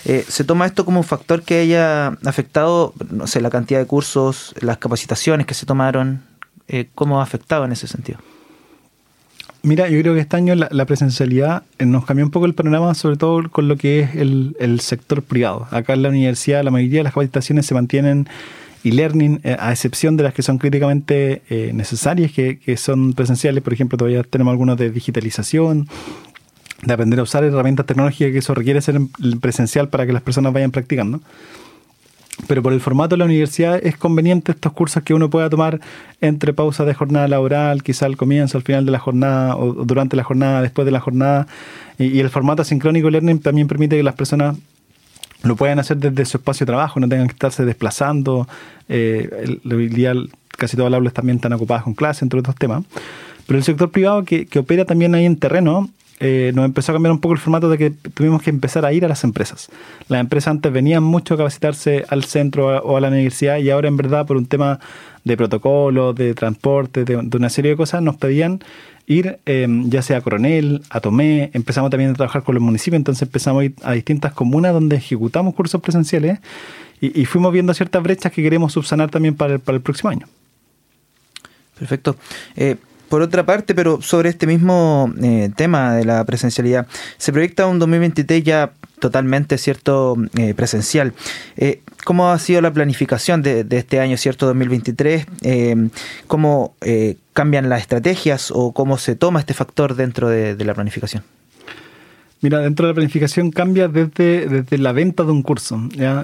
¿se 0.04 0.44
toma 0.44 0.66
esto 0.66 0.86
como 0.86 1.02
un 1.02 1.04
factor 1.04 1.44
que 1.44 1.60
haya 1.60 2.18
afectado, 2.26 2.94
no 3.12 3.28
sé, 3.28 3.42
la 3.42 3.52
cantidad 3.52 3.80
de 3.80 3.86
cursos, 3.86 4.56
las 4.60 4.78
capacitaciones 4.80 5.46
que 5.46 5.54
se 5.54 5.68
tomaron? 5.68 6.24
¿Cómo 6.96 7.20
ha 7.20 7.24
afectado 7.24 7.66
en 7.66 7.74
ese 7.74 7.88
sentido? 7.88 8.20
Mira, 9.62 9.90
yo 9.90 10.00
creo 10.00 10.14
que 10.14 10.22
este 10.22 10.38
año 10.38 10.56
la, 10.56 10.86
presencialidad 10.86 11.64
nos 11.80 12.06
cambió 12.06 12.26
un 12.26 12.32
poco 12.32 12.46
el 12.46 12.56
panorama, 12.56 12.94
sobre 12.96 13.18
todo 13.18 13.50
con 13.52 13.68
lo 13.68 13.76
que 13.76 14.00
es 14.00 14.16
el, 14.16 14.56
el 14.60 14.80
sector 14.80 15.22
privado. 15.22 15.68
Acá 15.70 15.94
en 15.94 16.04
la 16.04 16.10
universidad 16.10 16.64
la 16.64 16.72
mayoría 16.72 17.02
de 17.02 17.04
las 17.04 17.14
capacitaciones 17.14 17.66
se 17.66 17.74
mantienen 17.74 18.28
y 18.84 18.92
learning, 18.92 19.42
eh, 19.44 19.58
a 19.60 19.72
excepción 19.72 20.18
de 20.18 20.24
las 20.24 20.34
que 20.34 20.42
son 20.42 20.58
críticamente 20.58 21.42
eh, 21.50 21.72
necesarias, 21.74 22.32
que, 22.32 22.60
que, 22.60 22.78
son 22.78 23.14
presenciales. 23.14 23.64
Por 23.64 23.74
ejemplo, 23.74 23.98
todavía 23.98 24.24
tenemos 24.24 24.52
algunos 24.52 24.78
de 24.78 24.90
digitalización, 24.90 25.88
de 26.84 26.94
aprender 26.94 27.20
a 27.20 27.24
usar 27.24 27.44
herramientas 27.44 27.86
tecnológicas, 27.86 28.32
que 28.32 28.38
eso 28.38 28.54
requiere 28.56 28.82
ser 28.82 29.00
presencial 29.42 29.90
para 29.90 30.06
que 30.06 30.14
las 30.14 30.22
personas 30.22 30.54
vayan 30.54 30.72
practicando. 30.72 31.22
Pero 32.48 32.64
por 32.64 32.74
el 32.74 32.80
formato 32.80 33.16
de 33.16 33.18
la 33.18 33.26
universidad 33.26 33.80
es 33.84 33.98
conveniente 33.98 34.54
estos 34.54 34.72
cursos 34.72 35.04
que 35.04 35.14
uno 35.14 35.30
pueda 35.30 35.50
tomar 35.50 35.82
entre 36.22 36.54
pausas 36.54 36.88
de 36.88 36.94
jornada 36.94 37.28
laboral, 37.28 37.84
quizá 37.84 38.06
al 38.06 38.18
comienzo, 38.18 38.58
al 38.58 38.64
final 38.64 38.86
de 38.86 38.92
la 38.92 39.00
jornada 39.00 39.58
o 39.58 39.74
durante 39.84 40.16
la 40.16 40.24
jornada, 40.24 40.62
después 40.62 40.86
de 40.86 40.92
la 40.92 41.00
jornada. 41.00 41.48
Y, 41.98 42.20
el 42.20 42.30
formato 42.30 42.62
asincrónico 42.62 43.10
learning 43.10 43.40
también 43.40 43.68
permite 43.68 43.98
que 43.98 44.04
las 44.04 44.16
personas 44.16 44.56
lo 45.44 45.56
pueden 45.56 45.80
hacer 45.80 45.98
desde 45.98 46.26
su 46.26 46.38
espacio 46.38 46.66
de 46.66 46.72
trabajo, 46.72 47.00
no 47.00 47.08
tengan 47.08 47.28
que 47.28 47.34
estarse 47.34 47.66
desplazando. 47.66 48.48
Eh, 48.88 49.60
día 49.64 50.14
casi 50.50 50.76
todas 50.76 50.92
las 50.92 50.98
aulas 50.98 51.14
también 51.14 51.38
están 51.38 51.54
ocupadas 51.54 51.84
con 51.84 51.94
clases, 51.94 52.24
entre 52.24 52.40
otros 52.40 52.56
temas. 52.56 52.84
Pero 53.48 53.58
el 53.58 53.64
sector 53.64 53.90
privado 53.90 54.24
que, 54.24 54.46
que 54.46 54.60
opera 54.60 54.86
también 54.86 55.16
ahí 55.16 55.26
en 55.26 55.38
terreno, 55.38 55.90
eh, 56.22 56.52
nos 56.54 56.66
empezó 56.66 56.92
a 56.92 56.96
cambiar 56.96 57.14
un 57.14 57.22
poco 57.22 57.34
el 57.34 57.40
formato 57.40 57.70
de 57.70 57.78
que 57.78 57.92
tuvimos 57.92 58.42
que 58.42 58.50
empezar 58.50 58.86
a 58.86 58.92
ir 58.92 59.06
a 59.06 59.08
las 59.08 59.24
empresas. 59.24 59.70
Las 60.10 60.20
empresas 60.20 60.52
antes 60.52 60.72
venían 60.72 61.02
mucho 61.02 61.36
a 61.36 61.38
capacitarse 61.38 62.06
al 62.10 62.26
centro 62.26 62.78
o 62.84 62.98
a 62.98 63.02
la 63.02 63.08
universidad 63.08 63.58
y 63.58 63.70
ahora 63.70 63.88
en 63.88 63.96
verdad 63.96 64.28
por 64.28 64.36
un 64.36 64.46
tema 64.46 64.80
de 65.24 65.38
protocolo, 65.38 66.14
de 66.14 66.34
transporte, 66.34 67.06
de 67.06 67.16
una 67.16 67.50
serie 67.50 67.72
de 67.72 67.78
cosas, 67.78 68.02
nos 68.02 68.18
pedían 68.18 68.60
ir 69.10 69.40
em, 69.48 69.90
ya 69.90 70.04
sea 70.04 70.18
a 70.18 70.22
Coronel, 70.22 70.84
a 70.92 71.02
Tomé, 71.02 71.50
empezamos 71.54 71.90
también 71.90 72.12
a 72.12 72.14
trabajar 72.14 72.44
con 72.44 72.54
los 72.54 72.64
municipios, 72.64 73.00
entonces 73.00 73.24
empezamos 73.24 73.62
a 73.62 73.66
ir 73.66 73.74
a 73.82 73.94
distintas 73.94 74.34
comunas 74.34 74.72
donde 74.72 74.98
ejecutamos 74.98 75.56
cursos 75.56 75.82
presenciales 75.82 76.40
y, 77.02 77.26
fuimos 77.26 77.52
viendo 77.52 77.74
ciertas 77.74 78.04
brechas 78.04 78.32
que 78.32 78.44
queremos 78.44 78.74
subsanar 78.74 79.10
también 79.10 79.34
para 79.34 79.54
el, 79.54 79.82
próximo 79.82 80.10
año. 80.10 80.28
Perfecto. 81.78 82.18
Eh, 82.56 82.76
por 83.10 83.22
otra 83.22 83.46
parte, 83.46 83.76
pero 83.76 84.02
sobre 84.02 84.30
este 84.30 84.48
mismo 84.48 85.12
eh, 85.22 85.50
tema 85.56 85.94
de 85.96 86.06
la 86.06 86.24
presencialidad, 86.26 86.88
se 87.18 87.34
proyecta 87.34 87.68
un 87.68 87.80
2023 87.80 88.44
ya 88.44 88.72
totalmente 89.00 89.58
cierto 89.58 90.16
eh, 90.38 90.54
presencial. 90.54 91.14
Eh, 91.58 91.82
¿Cómo 92.06 92.32
ha 92.32 92.40
sido 92.40 92.62
la 92.62 92.72
planificación 92.72 93.42
de, 93.42 93.66
este 93.70 94.00
año, 94.00 94.18
cierto 94.18 94.46
2023? 94.48 95.26
¿Cómo 96.28 96.76
cambian 97.34 97.70
las 97.70 97.82
estrategias 97.82 98.52
o 98.56 98.72
cómo 98.72 98.98
se 98.98 99.16
toma 99.16 99.42
este 99.42 99.54
factor 99.54 99.96
dentro 99.96 100.30
de 100.30 100.64
la 100.64 100.74
planificación? 100.74 101.24
Mira, 102.42 102.60
dentro 102.60 102.88
de 102.88 102.94
la 102.94 102.96
planificación 102.96 103.52
cambia 103.52 103.90
desde, 103.90 104.48
desde 104.48 104.78
la 104.78 104.94
venta 104.94 105.24
de 105.24 105.32
un 105.32 105.42
curso, 105.42 105.78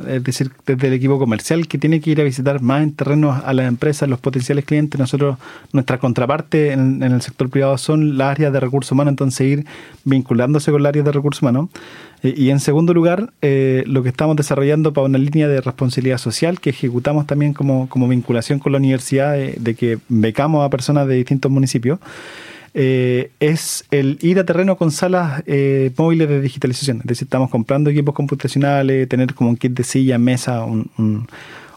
es 0.07 0.23
decir, 0.23 0.49
desde 0.65 0.87
el 0.87 0.93
equipo 0.93 1.19
comercial 1.19 1.67
que 1.67 1.77
tiene 1.77 1.99
que 1.99 2.11
ir 2.11 2.21
a 2.21 2.23
visitar 2.23 2.61
más 2.61 2.83
en 2.83 2.93
terrenos 2.93 3.43
a 3.43 3.51
las 3.51 3.67
empresas, 3.67 4.07
los 4.07 4.21
potenciales 4.21 4.63
clientes. 4.63 4.97
Nosotros, 4.97 5.37
nuestra 5.73 5.97
contraparte 5.97 6.71
en, 6.71 7.03
el 7.03 7.21
sector 7.21 7.49
privado 7.49 7.77
son 7.77 8.17
las 8.17 8.31
áreas 8.31 8.53
de 8.53 8.61
recursos 8.61 8.93
humanos, 8.93 9.11
entonces 9.11 9.45
ir 9.45 9.65
vinculándose 10.05 10.71
con 10.71 10.83
las 10.83 10.91
áreas 10.91 11.03
de 11.03 11.11
recursos 11.11 11.41
humanos. 11.41 11.67
Eh, 12.23 12.33
y 12.37 12.49
en 12.49 12.61
segundo 12.61 12.93
lugar, 12.93 13.33
eh, 13.41 13.83
lo 13.85 14.01
que 14.01 14.07
estamos 14.07 14.37
desarrollando 14.37 14.93
para 14.93 15.07
una 15.07 15.17
línea 15.17 15.49
de 15.49 15.59
responsabilidad 15.59 16.17
social 16.17 16.61
que 16.61 16.69
ejecutamos 16.69 17.27
también 17.27 17.53
como, 17.53 17.89
como 17.89 18.07
vinculación 18.07 18.59
con 18.59 18.71
la 18.71 18.77
universidad, 18.77 19.35
de 19.35 19.75
que 19.75 19.97
becamos 20.07 20.65
a 20.65 20.69
personas 20.69 21.09
de 21.09 21.15
distintos 21.15 21.51
municipios. 21.51 21.99
Eh, 22.77 23.31
es 23.39 23.85
el 23.89 24.17
ir 24.21 24.37
a 24.37 24.43
terreno 24.43 24.75
con 24.75 24.91
salas 24.91 25.41
eh, 25.45 25.91
móviles 25.97 26.27
de 26.27 26.41
digitalización. 26.41 26.97
Es 26.97 27.05
decir, 27.05 27.25
estamos 27.27 27.49
comprando 27.49 27.89
equipos 27.89 28.13
computacionales, 28.13 29.07
tener 29.07 29.33
como 29.33 29.49
un 29.49 29.55
kit 29.55 29.71
de 29.71 29.85
silla, 29.85 30.17
mesa, 30.17 30.65
un, 30.65 30.91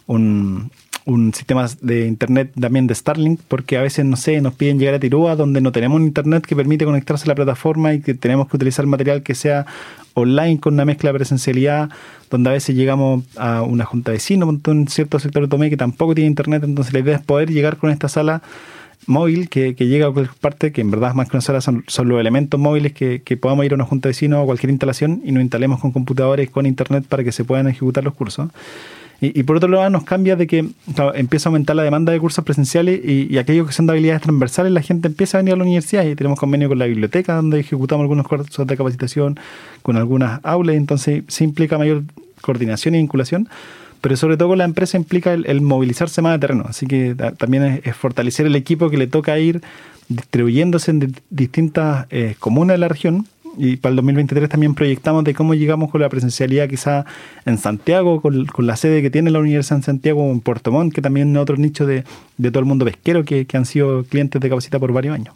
un, 0.08 0.70
un, 1.04 1.34
sistema 1.34 1.68
de 1.82 2.08
internet 2.08 2.50
también 2.60 2.88
de 2.88 2.96
Starlink, 2.96 3.38
porque 3.46 3.78
a 3.78 3.82
veces, 3.82 4.04
no 4.06 4.16
sé, 4.16 4.40
nos 4.40 4.54
piden 4.54 4.80
llegar 4.80 4.96
a 4.96 4.98
Tirúa, 4.98 5.36
donde 5.36 5.60
no 5.60 5.70
tenemos 5.70 6.00
un 6.00 6.02
internet 6.02 6.44
que 6.44 6.56
permite 6.56 6.84
conectarse 6.84 7.26
a 7.26 7.28
la 7.28 7.36
plataforma 7.36 7.94
y 7.94 8.00
que 8.00 8.14
tenemos 8.14 8.48
que 8.48 8.56
utilizar 8.56 8.84
material 8.86 9.22
que 9.22 9.36
sea 9.36 9.66
online 10.14 10.58
con 10.58 10.74
una 10.74 10.84
mezcla 10.84 11.12
de 11.12 11.18
presencialidad, 11.18 11.90
donde 12.28 12.50
a 12.50 12.54
veces 12.54 12.74
llegamos 12.74 13.22
a 13.36 13.62
una 13.62 13.84
junta 13.84 14.10
de 14.10 14.16
vecinos, 14.16 14.48
un 14.48 14.88
cierto 14.88 15.20
sector 15.20 15.42
de 15.42 15.48
Tomé 15.48 15.70
que 15.70 15.76
tampoco 15.76 16.16
tiene 16.16 16.26
internet, 16.26 16.64
entonces 16.64 16.92
la 16.92 16.98
idea 16.98 17.16
es 17.18 17.22
poder 17.22 17.52
llegar 17.52 17.76
con 17.76 17.90
esta 17.90 18.08
sala 18.08 18.42
móvil 19.06 19.48
que, 19.48 19.74
llega 19.74 20.06
a 20.06 20.10
cualquier 20.10 20.36
parte, 20.38 20.72
que 20.72 20.80
en 20.80 20.90
verdad 20.90 21.14
más 21.14 21.28
que 21.28 21.36
una 21.36 21.42
sala 21.42 21.60
son, 21.60 21.84
los 21.86 22.20
elementos 22.20 22.58
móviles 22.60 22.92
que, 22.92 23.38
podamos 23.40 23.64
ir 23.64 23.72
a 23.72 23.74
una 23.76 23.84
junta 23.84 24.08
de 24.08 24.10
vecinos 24.10 24.42
o 24.42 24.46
cualquier 24.46 24.70
instalación 24.70 25.22
y 25.24 25.32
nos 25.32 25.42
instalemos 25.42 25.80
con 25.80 25.92
computadores, 25.92 26.50
con 26.50 26.66
internet 26.66 27.04
para 27.08 27.24
que 27.24 27.32
se 27.32 27.44
puedan 27.44 27.68
ejecutar 27.68 28.04
los 28.04 28.14
cursos. 28.14 28.50
Y, 29.20 29.42
por 29.42 29.56
otro 29.56 29.68
lado 29.68 29.90
nos 29.90 30.04
cambia 30.04 30.36
de 30.36 30.46
que 30.46 30.64
empieza 31.14 31.48
a 31.48 31.50
aumentar 31.50 31.74
la 31.74 31.82
demanda 31.82 32.12
de 32.12 32.20
cursos 32.20 32.44
presenciales 32.44 33.00
y, 33.04 33.36
aquellos 33.38 33.66
que 33.66 33.72
son 33.72 33.86
de 33.86 33.92
habilidades 33.92 34.22
transversales, 34.22 34.70
la 34.70 34.82
gente 34.82 35.08
empieza 35.08 35.38
a 35.38 35.40
venir 35.40 35.54
a 35.54 35.56
la 35.56 35.64
universidad 35.64 36.04
y 36.04 36.14
tenemos 36.14 36.38
convenio 36.38 36.68
con 36.68 36.78
la 36.78 36.86
biblioteca 36.86 37.34
donde 37.34 37.58
ejecutamos 37.58 38.04
algunos 38.04 38.28
cursos 38.28 38.64
de 38.64 38.76
capacitación, 38.76 39.40
con 39.82 39.96
algunas 39.96 40.38
aulas, 40.44 40.76
entonces 40.76 41.24
sí 41.26 41.42
implica 41.42 41.78
mayor 41.78 42.04
coordinación 42.42 42.94
y 42.94 42.98
vinculación 42.98 43.48
pero 44.00 44.16
sobre 44.16 44.36
todo 44.36 44.48
con 44.48 44.58
la 44.58 44.64
empresa 44.64 44.96
implica 44.96 45.32
el, 45.32 45.60
movilizarse 45.60 46.22
más 46.22 46.34
de 46.34 46.38
terreno. 46.38 46.64
Así 46.68 46.86
que 46.86 47.14
también 47.36 47.80
es, 47.84 47.96
fortalecer 47.96 48.46
el 48.46 48.56
equipo 48.56 48.90
que 48.90 48.96
le 48.96 49.06
toca 49.06 49.38
ir 49.38 49.62
distribuyéndose 50.08 50.90
en 50.90 51.14
distintas 51.30 52.06
eh, 52.10 52.34
comunas 52.38 52.74
de 52.74 52.78
la 52.78 52.88
región 52.88 53.26
y 53.58 53.76
para 53.76 53.90
el 53.90 53.96
2023 53.96 54.48
también 54.48 54.74
proyectamos 54.74 55.24
de 55.24 55.34
cómo 55.34 55.54
llegamos 55.54 55.90
con 55.90 56.00
la 56.00 56.08
presencialidad 56.08 56.68
quizá 56.68 57.04
en 57.44 57.58
Santiago, 57.58 58.20
con, 58.20 58.46
la 58.58 58.76
sede 58.76 59.02
que 59.02 59.10
tiene 59.10 59.30
la 59.30 59.40
Universidad 59.40 59.78
en 59.78 59.82
Santiago, 59.82 60.22
o 60.24 60.30
en 60.30 60.40
Puerto 60.40 60.70
Montt, 60.70 60.94
que 60.94 61.02
también 61.02 61.34
es 61.34 61.42
otro 61.42 61.56
nicho 61.56 61.84
de, 61.84 62.04
todo 62.50 62.60
el 62.60 62.64
mundo 62.64 62.84
pesquero 62.84 63.24
que, 63.24 63.46
que 63.46 63.56
han 63.56 63.66
sido 63.66 64.04
clientes 64.04 64.40
de 64.40 64.48
Capacita 64.48 64.78
por 64.78 64.92
varios 64.92 65.14
años. 65.14 65.34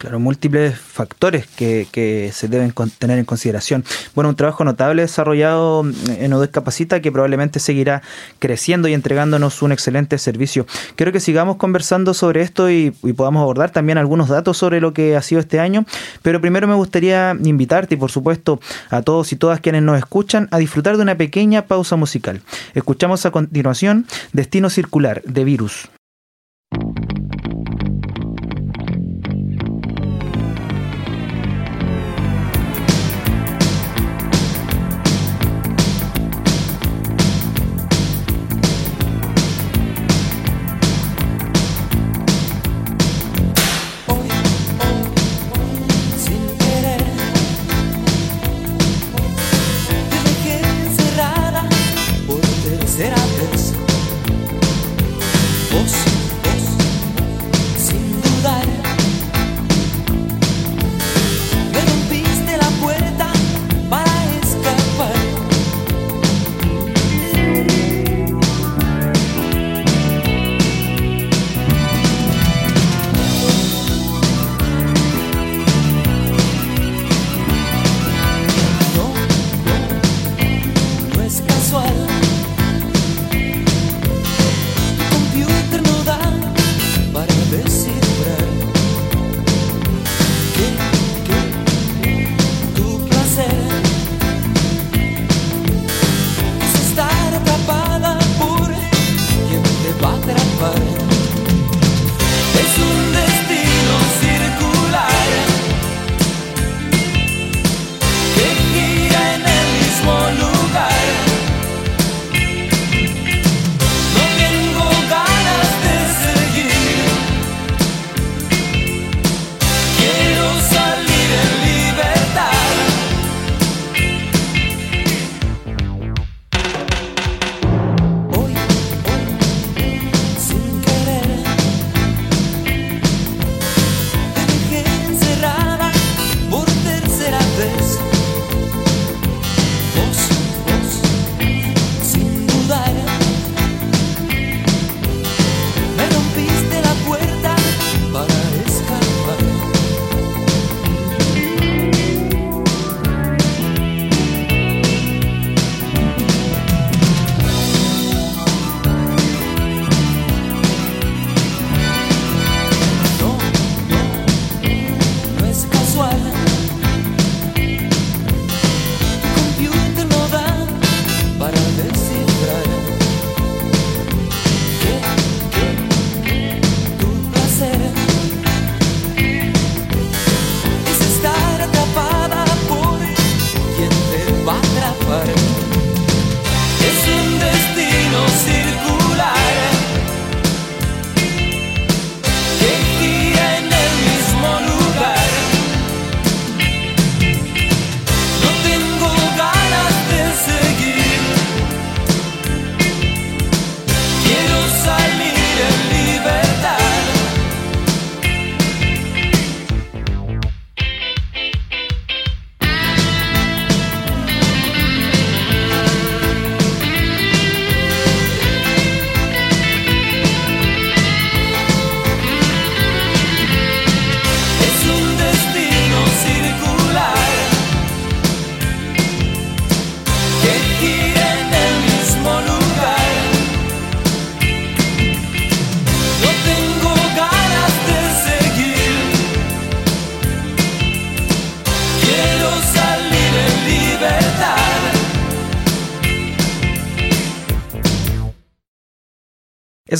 Claro, 0.00 0.18
múltiples 0.18 0.78
factores 0.78 1.46
que, 1.46 2.30
se 2.32 2.48
deben 2.48 2.72
tener 2.98 3.18
en 3.18 3.26
consideración. 3.26 3.84
Bueno, 4.14 4.30
un 4.30 4.34
trabajo 4.34 4.64
notable 4.64 5.02
desarrollado 5.02 5.84
en 6.16 6.32
ODES 6.32 6.48
Capacita 6.48 7.02
que 7.02 7.12
probablemente 7.12 7.60
seguirá 7.60 8.00
creciendo 8.38 8.88
y 8.88 8.94
entregándonos 8.94 9.60
un 9.60 9.72
excelente 9.72 10.16
servicio. 10.16 10.66
Quiero 10.96 11.12
que 11.12 11.20
sigamos 11.20 11.56
conversando 11.56 12.14
sobre 12.14 12.40
esto 12.40 12.70
y, 12.70 12.92
podamos 13.14 13.42
abordar 13.42 13.72
también 13.72 13.98
algunos 13.98 14.30
datos 14.30 14.56
sobre 14.56 14.80
lo 14.80 14.94
que 14.94 15.16
ha 15.16 15.22
sido 15.22 15.38
este 15.38 15.60
año, 15.60 15.84
pero 16.22 16.40
primero 16.40 16.66
me 16.66 16.76
gustaría 16.76 17.36
invitarte 17.38 17.96
y 17.96 17.98
por 17.98 18.10
supuesto 18.10 18.58
a 18.88 19.02
todos 19.02 19.34
y 19.34 19.36
todas 19.36 19.60
quienes 19.60 19.82
nos 19.82 19.98
escuchan 19.98 20.48
a 20.50 20.56
disfrutar 20.56 20.96
de 20.96 21.02
una 21.02 21.16
pequeña 21.16 21.66
pausa 21.66 21.96
musical. 21.96 22.40
Escuchamos 22.72 23.26
a 23.26 23.32
continuación 23.32 24.06
Destino 24.32 24.70
Circular 24.70 25.20
de 25.24 25.44
Virus. 25.44 25.90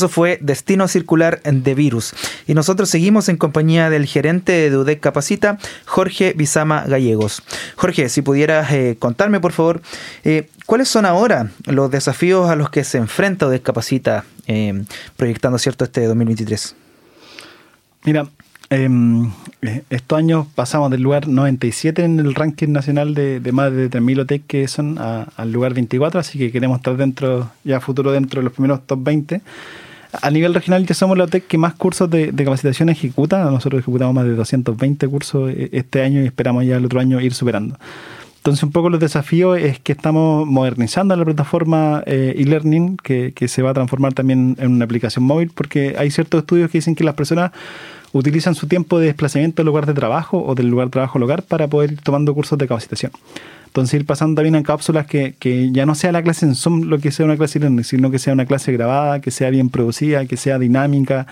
Eso 0.01 0.09
fue 0.09 0.39
Destino 0.41 0.89
Circular 0.89 1.43
de 1.43 1.75
Virus. 1.75 2.15
Y 2.47 2.55
nosotros 2.55 2.89
seguimos 2.89 3.29
en 3.29 3.37
compañía 3.37 3.91
del 3.91 4.07
gerente 4.07 4.71
de 4.71 4.75
UDEC 4.75 4.99
Capacita, 4.99 5.59
Jorge 5.85 6.33
Bizama 6.33 6.85
Gallegos. 6.87 7.43
Jorge, 7.77 8.09
si 8.09 8.23
pudieras 8.23 8.73
eh, 8.73 8.97
contarme, 8.99 9.41
por 9.41 9.53
favor, 9.53 9.83
eh, 10.25 10.49
¿cuáles 10.65 10.89
son 10.89 11.05
ahora 11.05 11.51
los 11.67 11.91
desafíos 11.91 12.49
a 12.49 12.57
los 12.57 12.71
que 12.71 12.83
se 12.83 12.97
enfrenta 12.97 13.47
UDEC 13.47 13.63
Capacita 13.63 14.25
eh, 14.47 14.85
proyectando 15.19 15.59
cierto 15.59 15.85
este 15.85 16.07
2023? 16.07 16.75
Mira, 18.05 18.27
em, 18.71 19.31
estos 19.91 20.19
años 20.19 20.47
pasamos 20.55 20.91
del 20.91 21.03
lugar 21.03 21.29
97 21.29 22.05
en 22.05 22.21
el 22.21 22.35
ranking 22.35 22.69
nacional 22.69 23.13
de, 23.13 23.39
más 23.53 23.71
de 23.71 23.91
3.000 23.91 24.21
OTEC 24.21 24.47
que 24.47 24.67
son 24.67 24.97
al 24.99 25.53
lugar 25.53 25.75
24, 25.75 26.21
así 26.21 26.39
que 26.39 26.51
queremos 26.51 26.79
estar 26.79 26.97
dentro, 26.97 27.51
ya 27.65 27.81
futuro 27.81 28.13
dentro 28.13 28.41
de 28.41 28.45
los 28.45 28.55
primeros 28.55 28.87
top 28.87 29.01
20. 29.03 29.43
A 30.13 30.31
nivel 30.31 30.55
regional 30.55 30.85
ya 30.87 30.95
somos 30.95 31.17
la 31.17 31.25
OTEC 31.25 31.47
que 31.47 31.59
más 31.59 31.75
cursos 31.75 32.11
de, 32.11 32.33
capacitación 32.35 32.89
ejecuta. 32.89 33.45
Nosotros 33.45 33.81
ejecutamos 33.81 34.15
más 34.15 34.25
de 34.25 34.35
220 34.35 35.09
cursos 35.09 35.51
eh, 35.51 35.69
este 35.73 36.03
año 36.03 36.23
y 36.23 36.27
esperamos 36.27 36.65
ya 36.65 36.77
el 36.77 36.85
otro 36.85 37.01
año 37.01 37.21
ir 37.21 37.33
superando. 37.33 37.79
Entonces, 38.39 38.63
un 38.63 38.73
poco 38.73 38.89
los 38.89 38.99
desafíos 38.99 39.59
es 39.59 39.79
que 39.81 39.93
estamos 39.93 40.47
modernizando 40.47 41.15
la 41.15 41.25
plataforma 41.27 42.03
eh, 42.07 42.35
e-learning, 42.39 42.97
que, 42.97 43.35
se 43.49 43.61
va 43.61 43.71
a 43.71 43.75
transformar 43.75 44.15
también 44.15 44.57
en 44.59 44.73
una 44.73 44.87
aplicación 44.87 45.25
móvil, 45.25 45.51
porque 45.55 45.95
hay 45.99 46.11
ciertos 46.11 46.41
estudios 46.41 46.71
que 46.71 46.79
dicen 46.79 46.95
que 46.95 47.05
las 47.05 47.15
personas 47.15 47.53
utilizan 48.13 48.55
su 48.55 48.67
tiempo 48.67 48.99
de 48.99 49.07
desplazamiento 49.07 49.61
del 49.61 49.67
lugar 49.67 49.85
de 49.85 49.93
trabajo 49.93 50.43
o 50.43 50.55
del 50.55 50.69
lugar 50.69 50.87
de 50.87 50.93
trabajo 50.93 51.19
al 51.19 51.25
hogar 51.25 51.43
para 51.43 51.69
poder 51.69 51.93
ir 51.93 52.01
tomando 52.01 52.35
cursos 52.35 52.59
de 52.59 52.67
capacitación. 52.67 53.13
Entonces 53.71 54.01
ir 54.01 54.05
pasando 54.05 54.35
también 54.35 54.57
en 54.57 54.65
cápsulas 54.65 55.07
que, 55.07 55.37
que, 55.39 55.71
ya 55.71 55.87
no 55.87 55.95
sea 55.95 56.11
la 56.11 56.25
clase 56.25 56.45
en 56.45 56.57
Zoom 56.57 56.89
lo 56.89 56.99
que 56.99 57.13
sea 57.13 57.25
una 57.25 57.37
clase 57.37 57.61
learning, 57.61 57.85
sino 57.85 58.11
que 58.11 58.19
sea 58.19 58.33
una 58.33 58.45
clase 58.45 58.73
grabada, 58.73 59.21
que 59.21 59.31
sea 59.31 59.49
bien 59.51 59.69
producida, 59.69 60.27
que 60.27 60.37
sea 60.37 60.59
dinámica, 60.59 61.29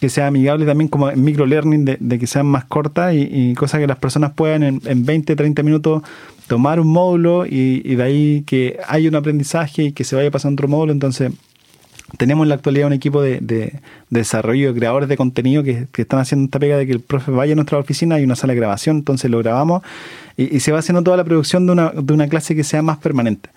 que 0.00 0.08
sea 0.08 0.28
amigable 0.28 0.64
también 0.64 0.86
como 0.86 1.10
en 1.10 1.24
microlearning, 1.24 1.84
de, 1.84 1.96
de 1.98 2.18
que 2.20 2.28
sean 2.28 2.46
más 2.46 2.66
cortas 2.66 3.14
y, 3.14 3.28
y 3.30 3.54
cosas 3.54 3.80
que 3.80 3.88
las 3.88 3.98
personas 3.98 4.30
puedan 4.32 4.62
en, 4.62 4.80
en 4.84 5.04
20, 5.04 5.34
30 5.34 5.64
minutos 5.64 6.04
tomar 6.46 6.78
un 6.78 6.86
módulo 6.86 7.46
y, 7.46 7.82
y, 7.84 7.96
de 7.96 8.02
ahí 8.04 8.44
que 8.46 8.78
haya 8.86 9.08
un 9.08 9.16
aprendizaje 9.16 9.82
y 9.86 9.92
que 9.92 10.04
se 10.04 10.14
vaya 10.14 10.30
pasando 10.30 10.60
otro 10.60 10.68
módulo. 10.68 10.92
Entonces 10.92 11.32
tenemos 12.18 12.44
en 12.44 12.50
la 12.50 12.54
actualidad 12.54 12.86
un 12.86 12.92
equipo 12.92 13.20
de, 13.20 13.40
de, 13.40 13.80
desarrollo, 14.10 14.72
de 14.72 14.78
creadores 14.78 15.08
de 15.08 15.16
contenido 15.16 15.62
que, 15.62 15.88
están 15.96 16.20
haciendo 16.20 16.46
esta 16.46 16.58
pega 16.58 16.76
de 16.76 16.86
que 16.86 16.92
el 16.92 17.00
profe 17.00 17.30
vaya 17.30 17.52
a 17.52 17.56
nuestra 17.56 17.78
oficina, 17.78 18.16
hay 18.16 18.24
una 18.24 18.36
sala 18.36 18.52
de 18.52 18.60
grabación, 18.60 18.98
entonces 18.98 19.30
lo 19.30 19.38
grabamos 19.38 19.82
y, 20.36 20.60
se 20.60 20.72
va 20.72 20.78
haciendo 20.78 21.02
toda 21.02 21.16
la 21.16 21.24
producción 21.24 21.66
de 21.66 21.72
una, 21.72 21.90
de 21.90 22.12
una 22.12 22.28
clase 22.28 22.54
que 22.54 22.64
sea 22.64 22.82
más 22.82 22.98
permanente. 22.98 23.50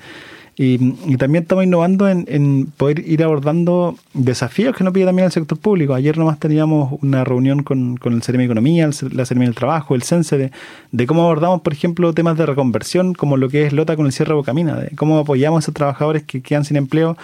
Y, 0.61 0.77
también 1.15 1.43
estamos 1.43 1.63
innovando 1.63 2.09
en, 2.09 2.65
poder 2.75 3.07
ir 3.07 3.23
abordando 3.23 3.95
desafíos 4.13 4.75
que 4.75 4.83
nos 4.83 4.91
pide 4.91 5.05
también 5.05 5.27
el 5.27 5.31
sector 5.31 5.57
público. 5.57 5.93
Ayer 5.93 6.17
nomás 6.17 6.37
teníamos 6.37 6.99
una 7.01 7.23
reunión 7.23 7.63
con, 7.63 7.95
con 7.95 8.11
el 8.11 8.23
Ceremi 8.23 8.43
de 8.43 8.47
Economía, 8.47 8.83
el, 8.85 8.93
la 9.15 9.25
Ceremi 9.25 9.45
del 9.45 9.55
Trabajo, 9.55 9.95
el 9.95 10.03
CENSE, 10.03 10.37
de, 10.37 10.51
de, 10.91 11.07
cómo 11.07 11.21
abordamos, 11.21 11.61
por 11.61 11.71
ejemplo, 11.71 12.13
temas 12.13 12.37
de 12.37 12.45
reconversión, 12.45 13.13
como 13.13 13.37
lo 13.37 13.47
que 13.47 13.67
es 13.67 13.73
Lota 13.73 13.95
con 13.95 14.05
el 14.05 14.11
cierre 14.11 14.33
Bocamina, 14.33 14.75
de 14.75 14.89
cómo 14.97 15.19
apoyamos 15.19 15.59
a 15.59 15.61
esos 15.63 15.73
trabajadores 15.73 16.23
que 16.23 16.41
quedan 16.41 16.65
sin 16.65 16.75
empleo 16.75 17.15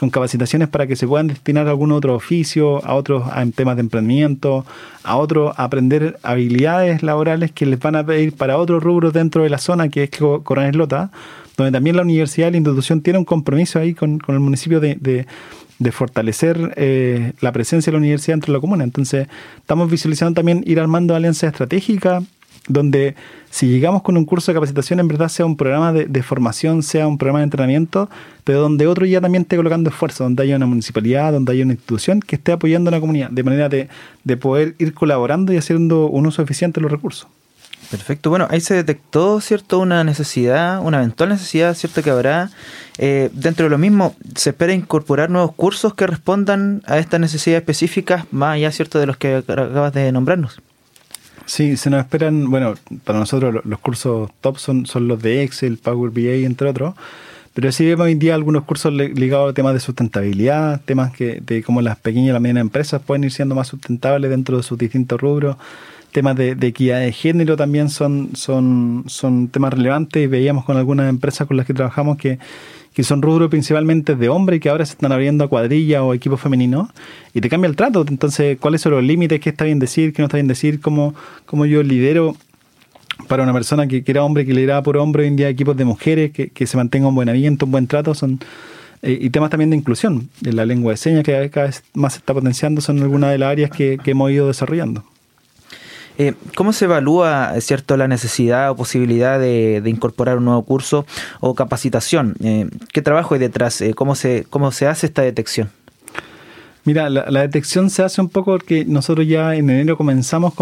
con 0.00 0.08
capacitaciones 0.08 0.68
para 0.68 0.86
que 0.86 0.96
se 0.96 1.06
puedan 1.06 1.26
destinar 1.26 1.66
a 1.66 1.70
algún 1.70 1.92
otro 1.92 2.14
oficio, 2.14 2.82
a 2.86 2.94
otros 2.94 3.24
temas 3.54 3.76
de 3.76 3.82
emprendimiento, 3.82 4.64
a 5.04 5.18
otros 5.18 5.52
a 5.58 5.64
aprender 5.64 6.18
habilidades 6.22 7.02
laborales 7.02 7.52
que 7.52 7.66
les 7.66 7.78
van 7.78 7.96
a 7.96 8.06
pedir 8.06 8.32
para 8.32 8.56
otros 8.56 8.82
rubros 8.82 9.12
dentro 9.12 9.42
de 9.42 9.50
la 9.50 9.58
zona 9.58 9.90
que 9.90 10.04
es 10.04 10.10
Coronel 10.42 10.78
Lota, 10.78 11.10
donde 11.58 11.70
también 11.70 11.96
la 11.96 12.02
universidad, 12.02 12.50
la 12.50 12.56
institución 12.56 13.02
tiene 13.02 13.18
un 13.18 13.26
compromiso 13.26 13.78
ahí 13.78 13.92
con, 13.92 14.18
con 14.18 14.34
el 14.34 14.40
municipio 14.40 14.80
de, 14.80 14.94
de, 14.98 15.26
de 15.78 15.92
fortalecer 15.92 16.72
eh, 16.76 17.34
la 17.42 17.52
presencia 17.52 17.90
de 17.90 17.96
la 17.96 17.98
universidad 17.98 18.36
dentro 18.36 18.54
de 18.54 18.56
la 18.56 18.60
comuna. 18.62 18.84
Entonces, 18.84 19.28
estamos 19.58 19.90
visualizando 19.90 20.32
también 20.32 20.64
ir 20.64 20.80
armando 20.80 21.14
alianzas 21.14 21.52
estratégicas 21.52 22.24
donde 22.68 23.14
si 23.50 23.66
llegamos 23.66 24.02
con 24.02 24.16
un 24.16 24.24
curso 24.24 24.52
de 24.52 24.56
capacitación, 24.56 25.00
en 25.00 25.08
verdad 25.08 25.28
sea 25.28 25.44
un 25.44 25.56
programa 25.56 25.92
de, 25.92 26.22
formación, 26.22 26.82
sea 26.82 27.08
un 27.08 27.18
programa 27.18 27.40
de 27.40 27.44
entrenamiento, 27.44 28.08
pero 28.44 28.60
donde 28.60 28.86
otro 28.86 29.06
ya 29.06 29.20
también 29.20 29.42
esté 29.42 29.56
colocando 29.56 29.90
esfuerzo, 29.90 30.24
donde 30.24 30.42
haya 30.44 30.56
una 30.56 30.66
municipalidad, 30.66 31.32
donde 31.32 31.52
haya 31.52 31.64
una 31.64 31.72
institución 31.72 32.20
que 32.20 32.36
esté 32.36 32.52
apoyando 32.52 32.88
a 32.88 32.92
la 32.92 33.00
comunidad, 33.00 33.30
de 33.30 33.42
manera 33.42 33.68
de, 33.68 33.88
de 34.24 34.36
poder 34.36 34.76
ir 34.78 34.94
colaborando 34.94 35.52
y 35.52 35.56
haciendo 35.56 36.06
un 36.06 36.26
uso 36.26 36.42
eficiente 36.42 36.80
de 36.80 36.82
los 36.82 36.92
recursos. 36.92 37.26
Perfecto. 37.90 38.30
Bueno, 38.30 38.46
ahí 38.50 38.60
se 38.60 38.74
detectó, 38.74 39.40
¿cierto? 39.40 39.80
Una 39.80 40.04
necesidad, 40.04 40.80
una 40.80 40.98
eventual 40.98 41.30
necesidad, 41.30 41.74
¿cierto? 41.74 42.02
Que 42.02 42.10
habrá. 42.10 42.50
Eh, 42.98 43.30
dentro 43.32 43.64
de 43.64 43.70
lo 43.70 43.78
mismo, 43.78 44.14
¿se 44.36 44.50
espera 44.50 44.72
incorporar 44.72 45.28
nuevos 45.28 45.52
cursos 45.54 45.94
que 45.94 46.06
respondan 46.06 46.82
a 46.86 46.98
estas 46.98 47.18
necesidades 47.18 47.62
específicas, 47.62 48.26
más 48.30 48.54
allá, 48.54 48.70
¿cierto? 48.70 49.00
De 49.00 49.06
los 49.06 49.16
que 49.16 49.34
acabas 49.34 49.92
de 49.92 50.12
nombrarnos. 50.12 50.60
Sí, 51.50 51.76
se 51.76 51.90
nos 51.90 51.98
esperan, 51.98 52.48
bueno, 52.48 52.74
para 53.02 53.18
nosotros 53.18 53.64
los 53.64 53.80
cursos 53.80 54.30
top 54.40 54.56
son, 54.58 54.86
son 54.86 55.08
los 55.08 55.20
de 55.20 55.42
Excel, 55.42 55.78
Power 55.78 56.12
BI, 56.12 56.44
entre 56.44 56.68
otros. 56.68 56.94
Pero 57.54 57.72
sí 57.72 57.84
vemos 57.84 58.04
hoy 58.04 58.12
en 58.12 58.20
día 58.20 58.36
algunos 58.36 58.62
cursos 58.62 58.92
ligados 58.92 59.50
a 59.50 59.52
temas 59.52 59.74
de 59.74 59.80
sustentabilidad, 59.80 60.80
temas 60.84 61.12
que, 61.12 61.40
de 61.40 61.64
cómo 61.64 61.82
las 61.82 61.98
pequeñas 61.98 62.28
y 62.28 62.32
las 62.34 62.40
medianas 62.40 62.60
empresas 62.60 63.02
pueden 63.04 63.24
ir 63.24 63.32
siendo 63.32 63.56
más 63.56 63.66
sustentables 63.66 64.30
dentro 64.30 64.58
de 64.58 64.62
sus 64.62 64.78
distintos 64.78 65.20
rubros 65.20 65.56
temas 66.10 66.36
de, 66.36 66.54
de, 66.54 66.66
equidad 66.66 67.00
de 67.00 67.12
género 67.12 67.56
también 67.56 67.88
son, 67.88 68.30
son, 68.34 69.04
son 69.06 69.48
temas 69.48 69.72
relevantes 69.72 70.22
y 70.22 70.26
veíamos 70.26 70.64
con 70.64 70.76
algunas 70.76 71.08
empresas 71.08 71.46
con 71.46 71.56
las 71.56 71.66
que 71.66 71.74
trabajamos 71.74 72.16
que, 72.16 72.38
que 72.94 73.04
son 73.04 73.22
rubros 73.22 73.50
principalmente 73.50 74.16
de 74.16 74.28
hombres 74.28 74.58
y 74.58 74.60
que 74.60 74.68
ahora 74.68 74.84
se 74.84 74.92
están 74.92 75.12
abriendo 75.12 75.44
a 75.44 75.48
cuadrillas 75.48 76.02
o 76.02 76.12
equipos 76.14 76.40
femeninos 76.40 76.88
y 77.32 77.40
te 77.40 77.48
cambia 77.48 77.68
el 77.68 77.76
trato. 77.76 78.04
Entonces, 78.08 78.58
¿cuáles 78.58 78.80
son 78.80 78.92
los 78.92 79.04
límites? 79.04 79.40
¿Qué 79.40 79.50
está 79.50 79.64
bien 79.64 79.78
decir? 79.78 80.12
¿Qué 80.12 80.22
no 80.22 80.26
está 80.26 80.36
bien 80.36 80.48
decir? 80.48 80.80
¿Cómo, 80.80 81.14
cómo 81.46 81.66
yo 81.66 81.82
lidero 81.82 82.36
para 83.28 83.42
una 83.42 83.52
persona 83.52 83.86
que, 83.86 84.02
que 84.02 84.10
era 84.10 84.24
hombre, 84.24 84.44
que 84.44 84.54
lideraba 84.54 84.82
por 84.82 84.96
hombre, 84.96 85.22
hoy 85.22 85.28
en 85.28 85.36
día 85.36 85.48
equipos 85.48 85.76
de 85.76 85.84
mujeres, 85.84 86.32
que, 86.32 86.48
que 86.48 86.66
se 86.66 86.76
mantenga 86.76 87.08
un 87.08 87.14
buen 87.14 87.28
ambiente, 87.28 87.64
un 87.64 87.70
buen 87.70 87.86
trato? 87.86 88.14
Son 88.14 88.40
eh, 89.02 89.18
y 89.20 89.30
temas 89.30 89.50
también 89.50 89.70
de 89.70 89.76
inclusión. 89.76 90.28
La 90.42 90.66
lengua 90.66 90.92
de 90.92 90.96
señas 90.96 91.24
que 91.24 91.50
cada 91.50 91.66
vez 91.66 91.82
más 91.94 92.14
se 92.14 92.18
está 92.18 92.34
potenciando 92.34 92.80
son 92.80 93.00
algunas 93.00 93.30
de 93.30 93.38
las 93.38 93.50
áreas 93.50 93.70
que, 93.70 93.98
que 94.02 94.10
hemos 94.10 94.30
ido 94.30 94.48
desarrollando. 94.48 95.04
Eh, 96.22 96.34
¿Cómo 96.54 96.74
se 96.74 96.84
evalúa, 96.84 97.58
cierto, 97.62 97.96
la 97.96 98.06
necesidad 98.06 98.70
o 98.70 98.76
posibilidad 98.76 99.40
de, 99.40 99.82
incorporar 99.86 100.36
un 100.36 100.44
nuevo 100.44 100.62
curso 100.64 101.06
o 101.40 101.54
capacitación? 101.54 102.34
Eh, 102.44 102.68
¿Qué 102.92 103.00
trabajo 103.00 103.32
hay 103.32 103.40
detrás? 103.40 103.80
Eh, 103.80 103.94
¿cómo, 103.94 104.14
se, 104.14 104.44
¿Cómo 104.50 104.70
se 104.70 104.86
hace 104.86 105.06
esta 105.06 105.22
detección? 105.22 105.70
Mira, 106.84 107.08
la, 107.08 107.40
detección 107.40 107.88
se 107.88 108.02
hace 108.02 108.20
un 108.20 108.28
poco 108.28 108.52
porque 108.52 108.84
nosotros 108.84 109.26
ya 109.26 109.54
en 109.54 109.70
enero 109.70 109.96
comenzamos 109.96 110.52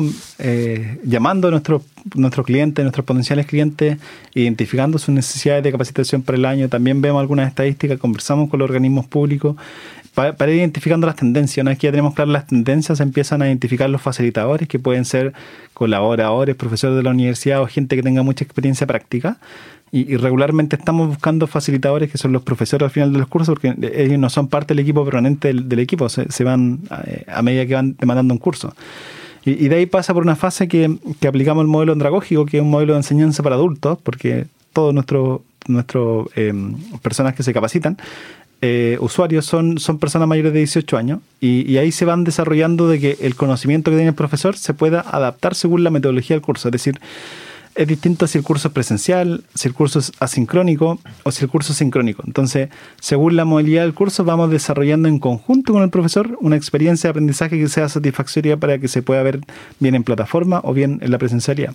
llamando 1.05 1.49
a 1.49 1.51
nuestros 1.51 1.83
nuestros 2.15 2.47
clientes, 2.47 2.83
nuestros 2.85 3.05
potenciales 3.05 3.47
clientes, 3.47 3.99
identificando 4.35 4.99
sus 4.99 5.15
necesidades 5.15 5.63
de 5.63 5.73
capacitación 5.73 6.23
para 6.23 6.39
el 6.39 6.45
año. 6.45 6.69
También 6.69 7.01
vemos 7.01 7.21
algunas 7.21 7.49
estadísticas, 7.49 7.99
conversamos 7.99 8.49
con 8.49 8.59
los 8.59 8.69
organismos 8.69 9.07
públicos 9.07 9.57
para, 10.37 10.51
ir 10.51 10.59
identificando 10.59 11.07
las 11.07 11.17
tendencias. 11.17 11.63
Una 11.63 11.71
vez 11.71 11.79
que 11.79 11.87
ya 11.87 11.93
tenemos 11.93 12.15
claras 12.15 12.33
las 12.33 12.47
tendencias, 12.47 12.99
se 12.99 13.05
empiezan 13.05 13.41
a 13.43 13.47
identificar 13.47 13.89
los 13.89 14.03
facilitadores, 14.03 14.67
que 14.67 14.79
pueden 14.79 15.05
ser 15.05 15.33
colaboradores, 15.75 16.57
profesores 16.57 16.97
de 16.97 17.03
la 17.05 17.11
universidad 17.11 17.63
o 17.63 17.67
gente 17.67 17.95
que 17.95 18.03
tenga 18.03 18.23
mucha 18.23 18.45
experiencia 18.45 18.87
práctica. 18.87 19.39
Y, 19.91 20.17
regularmente 20.17 20.77
estamos 20.77 21.09
buscando 21.09 21.47
facilitadores 21.47 22.11
que 22.11 22.19
son 22.19 22.33
los 22.33 22.43
profesores 22.43 22.85
al 22.85 22.91
final 22.91 23.13
de 23.13 23.21
los 23.21 23.29
cursos, 23.29 23.55
porque 23.55 23.75
ellos 23.95 24.19
no 24.19 24.29
son 24.29 24.49
parte 24.49 24.75
del 24.75 24.81
equipo 24.81 25.05
permanente 25.05 25.55
del, 25.55 25.79
equipo, 25.79 26.09
se, 26.09 26.45
van 26.45 26.81
a, 26.91 27.05
a, 27.39 27.43
medida 27.43 27.65
que 27.65 27.75
van 27.75 27.97
demandando 27.99 28.35
un 28.35 28.39
curso. 28.39 28.75
Y, 29.45 29.69
de 29.69 29.77
ahí 29.77 29.87
pasa 29.87 30.13
por 30.13 30.25
una 30.25 30.37
fase 30.37 30.69
que, 30.69 30.99
aplicamos 31.27 31.63
el 31.63 31.69
modelo 31.69 31.93
andragógico, 31.93 32.45
que 32.45 32.59
es 32.59 32.63
un 32.63 32.71
modelo 32.71 32.95
de 32.95 32.99
enseñanza 32.99 33.43
para 33.43 33.55
adultos, 33.55 33.99
porque 34.03 34.47
todos 34.73 34.93
nuestros 34.93 35.41
nuestro, 35.69 36.31
eh, 36.35 36.53
personas 37.03 37.35
que 37.35 37.43
se 37.43 37.53
capacitan 37.53 37.99
eh, 38.61 38.99
usuarios 39.01 39.47
son, 39.47 39.79
son 39.79 39.99
personas 39.99 40.29
mayores 40.29 40.53
de 40.53 40.59
18 40.59 40.97
años 40.97 41.21
y, 41.41 41.71
y, 41.71 41.79
ahí 41.79 41.93
se 41.93 42.05
van 42.05 42.25
desarrollando 42.25 42.89
de 42.89 42.99
que 42.99 43.19
el 43.21 43.37
conocimiento 43.37 43.91
que 43.91 43.97
tiene 43.97 44.11
el 44.11 44.17
profesor 44.17 44.57
se 44.57 44.75
pueda 44.75 45.01
adaptar 45.01 45.55
según 45.55 45.85
la 45.85 45.91
metodología 45.91 46.35
del 46.35 46.43
curso. 46.43 46.69
Es 46.69 46.73
decir, 46.73 46.99
es 47.79 47.87
distinto 47.87 48.27
si 48.27 48.39
el 48.39 48.43
curso 48.43 48.67
es 48.67 48.75
presencial, 48.75 49.45
si 49.55 49.69
el 49.69 49.75
curso 49.75 50.01
es 50.01 50.11
asincrónico 50.19 50.99
o 51.23 51.31
si 51.31 51.45
el 51.45 51.49
curso 51.49 51.71
es 51.71 51.79
sincrónico. 51.79 52.25
Entonces, 52.27 52.71
según 53.01 53.37
la 53.37 53.45
modalidad 53.45 53.83
del 53.83 53.95
curso, 53.95 54.25
vamos 54.25 54.51
desarrollando 54.51 55.09
en 55.09 55.21
conjunto 55.21 55.73
con 55.73 55.85
el 55.85 55.91
profesor 55.91 56.37
una 56.41 56.57
experiencia 56.57 57.07
de 57.07 57.11
aprendizaje 57.13 57.57
que 57.57 57.69
sea 57.69 57.89
satisfactoria 57.89 58.57
para 58.57 58.79
que 58.79 58.89
se 58.89 59.03
pueda 59.03 59.23
ver 59.23 59.39
bien 59.79 59.95
en 59.95 60.03
plataforma 60.03 60.61
o 60.65 60.75
bien 60.75 60.99
en 61.03 61.13
la 61.13 61.19
presencialidad. 61.19 61.73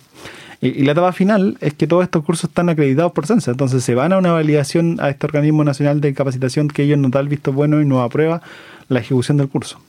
Y, 0.64 0.84
la 0.84 0.94
etapa 0.94 1.12
final 1.12 1.58
es 1.60 1.74
que 1.74 1.88
todos 1.88 2.04
estos 2.04 2.24
cursos 2.24 2.50
están 2.50 2.70
acreditados 2.70 3.12
por 3.12 3.28
CENSA. 3.28 3.52
Entonces, 3.52 3.84
se 3.84 3.96
van 3.96 4.14
a 4.14 4.18
una 4.18 4.32
validación 4.32 4.98
a 5.02 5.10
este 5.10 5.26
organismo 5.26 5.66
nacional 5.66 6.00
de 6.00 6.14
capacitación 6.14 6.70
que 6.70 6.84
ellos 6.84 6.98
nos 6.98 7.12
da 7.12 7.20
el 7.20 7.28
visto 7.28 7.52
bueno 7.52 7.82
y 7.82 7.86
nos 7.86 8.00
aprueba 8.06 8.42
la 8.88 9.00
ejecución 9.02 9.36
del 9.36 9.50
curso. 9.50 9.82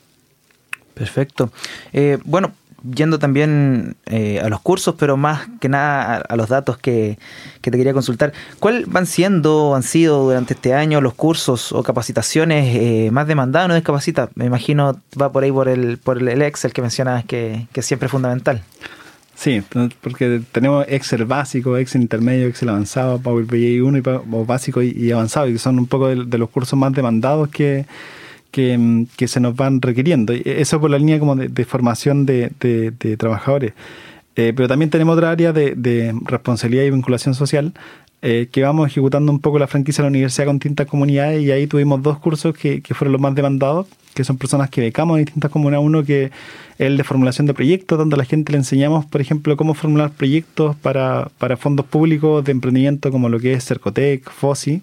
Perfecto. 0.94 1.52
Eh, 1.92 2.18
bueno, 2.24 2.52
yendo 2.92 3.20
también 3.20 3.94
eh, 4.06 4.40
a 4.40 4.48
los 4.48 4.60
cursos, 4.60 4.96
pero 4.98 5.16
más 5.16 5.46
que 5.60 5.68
nada 5.68 6.16
a, 6.16 6.36
los 6.36 6.48
datos 6.48 6.76
que, 6.76 7.18
te 7.60 7.70
quería 7.70 7.92
consultar, 7.92 8.32
¿cuáles 8.58 8.88
van 8.88 9.06
siendo 9.06 9.76
han 9.76 9.84
sido 9.84 10.24
durante 10.24 10.54
este 10.54 10.74
año 10.74 11.00
los 11.00 11.14
cursos 11.14 11.72
o 11.72 11.82
capacitaciones 11.82 12.76
eh, 12.76 13.10
más 13.10 13.26
demandados 13.26 13.68
no? 13.68 14.28
Me 14.34 14.44
imagino 14.44 15.00
va 15.20 15.32
por 15.32 15.44
ahí 15.44 15.52
por 15.52 15.68
el, 15.68 15.98
por 15.98 16.18
el 16.18 16.42
Excel 16.42 16.72
que 16.72 16.82
mencionas 16.82 17.24
que, 17.24 17.66
que 17.72 17.82
siempre 17.82 18.06
es 18.06 18.12
fundamental. 18.12 18.62
Sí, 19.34 19.62
porque 20.00 20.42
tenemos 20.52 20.86
Excel 20.88 21.24
básico, 21.24 21.76
Excel 21.76 22.02
intermedio, 22.02 22.46
Excel 22.46 22.68
avanzado, 22.68 23.18
Power 23.18 23.44
BI 23.44 23.80
1 23.80 23.98
y 23.98 24.02
básico 24.46 24.80
y, 24.82 25.10
avanzado, 25.10 25.48
y 25.48 25.54
que 25.54 25.58
son 25.58 25.78
un 25.78 25.86
poco 25.86 26.08
de, 26.08 26.38
los 26.38 26.50
cursos 26.50 26.78
más 26.78 26.92
demandados 26.92 27.48
que, 27.48 27.84
que, 28.50 29.28
se 29.28 29.40
nos 29.40 29.56
van 29.56 29.82
requiriendo. 29.82 30.32
Eso 30.32 30.80
por 30.80 30.90
la 30.90 30.98
línea 30.98 31.18
como 31.18 31.34
de, 31.34 31.64
formación 31.64 32.26
de, 32.26 33.16
trabajadores. 33.18 33.72
Eh, 34.36 34.52
pero 34.54 34.68
también 34.68 34.90
tenemos 34.90 35.16
otra 35.16 35.30
área 35.30 35.52
de, 35.52 36.14
responsabilidad 36.24 36.84
y 36.84 36.90
vinculación 36.90 37.34
social 37.34 37.74
eh, 38.26 38.48
que 38.50 38.62
vamos 38.62 38.88
ejecutando 38.88 39.30
un 39.30 39.38
poco 39.38 39.58
la 39.58 39.66
franquicia 39.66 40.02
de 40.02 40.06
la 40.06 40.10
universidad 40.10 40.46
con 40.46 40.56
distintas 40.56 40.86
comunidades 40.86 41.42
y 41.42 41.52
ahí 41.52 41.66
tuvimos 41.66 42.02
dos 42.02 42.18
cursos 42.18 42.56
que, 42.56 42.80
que 42.80 42.94
fueron 42.94 43.12
los 43.12 43.20
más 43.20 43.34
demandados 43.34 43.86
que 44.14 44.24
son 44.24 44.38
personas 44.38 44.70
que 44.70 44.80
becamos 44.80 45.18
en 45.18 45.26
distintas 45.26 45.50
comunidades. 45.50 45.84
Uno 45.84 46.04
que 46.04 46.24
es 46.24 46.30
el 46.78 46.96
de 46.96 47.04
formulación 47.04 47.46
de 47.46 47.52
proyectos, 47.52 47.98
donde 47.98 48.14
a 48.14 48.18
la 48.18 48.24
gente 48.24 48.52
le 48.52 48.58
enseñamos, 48.58 49.04
por 49.04 49.20
ejemplo, 49.20 49.56
cómo 49.56 49.74
formular 49.74 50.10
proyectos 50.10 50.76
para, 50.76 51.28
para 51.38 51.56
fondos 51.56 51.84
públicos 51.84 52.44
de 52.44 52.52
emprendimiento 52.52 53.10
como 53.10 53.28
lo 53.28 53.38
que 53.40 53.52
es 53.52 53.64
Cercotec, 53.64 54.30
FOSI. 54.30 54.80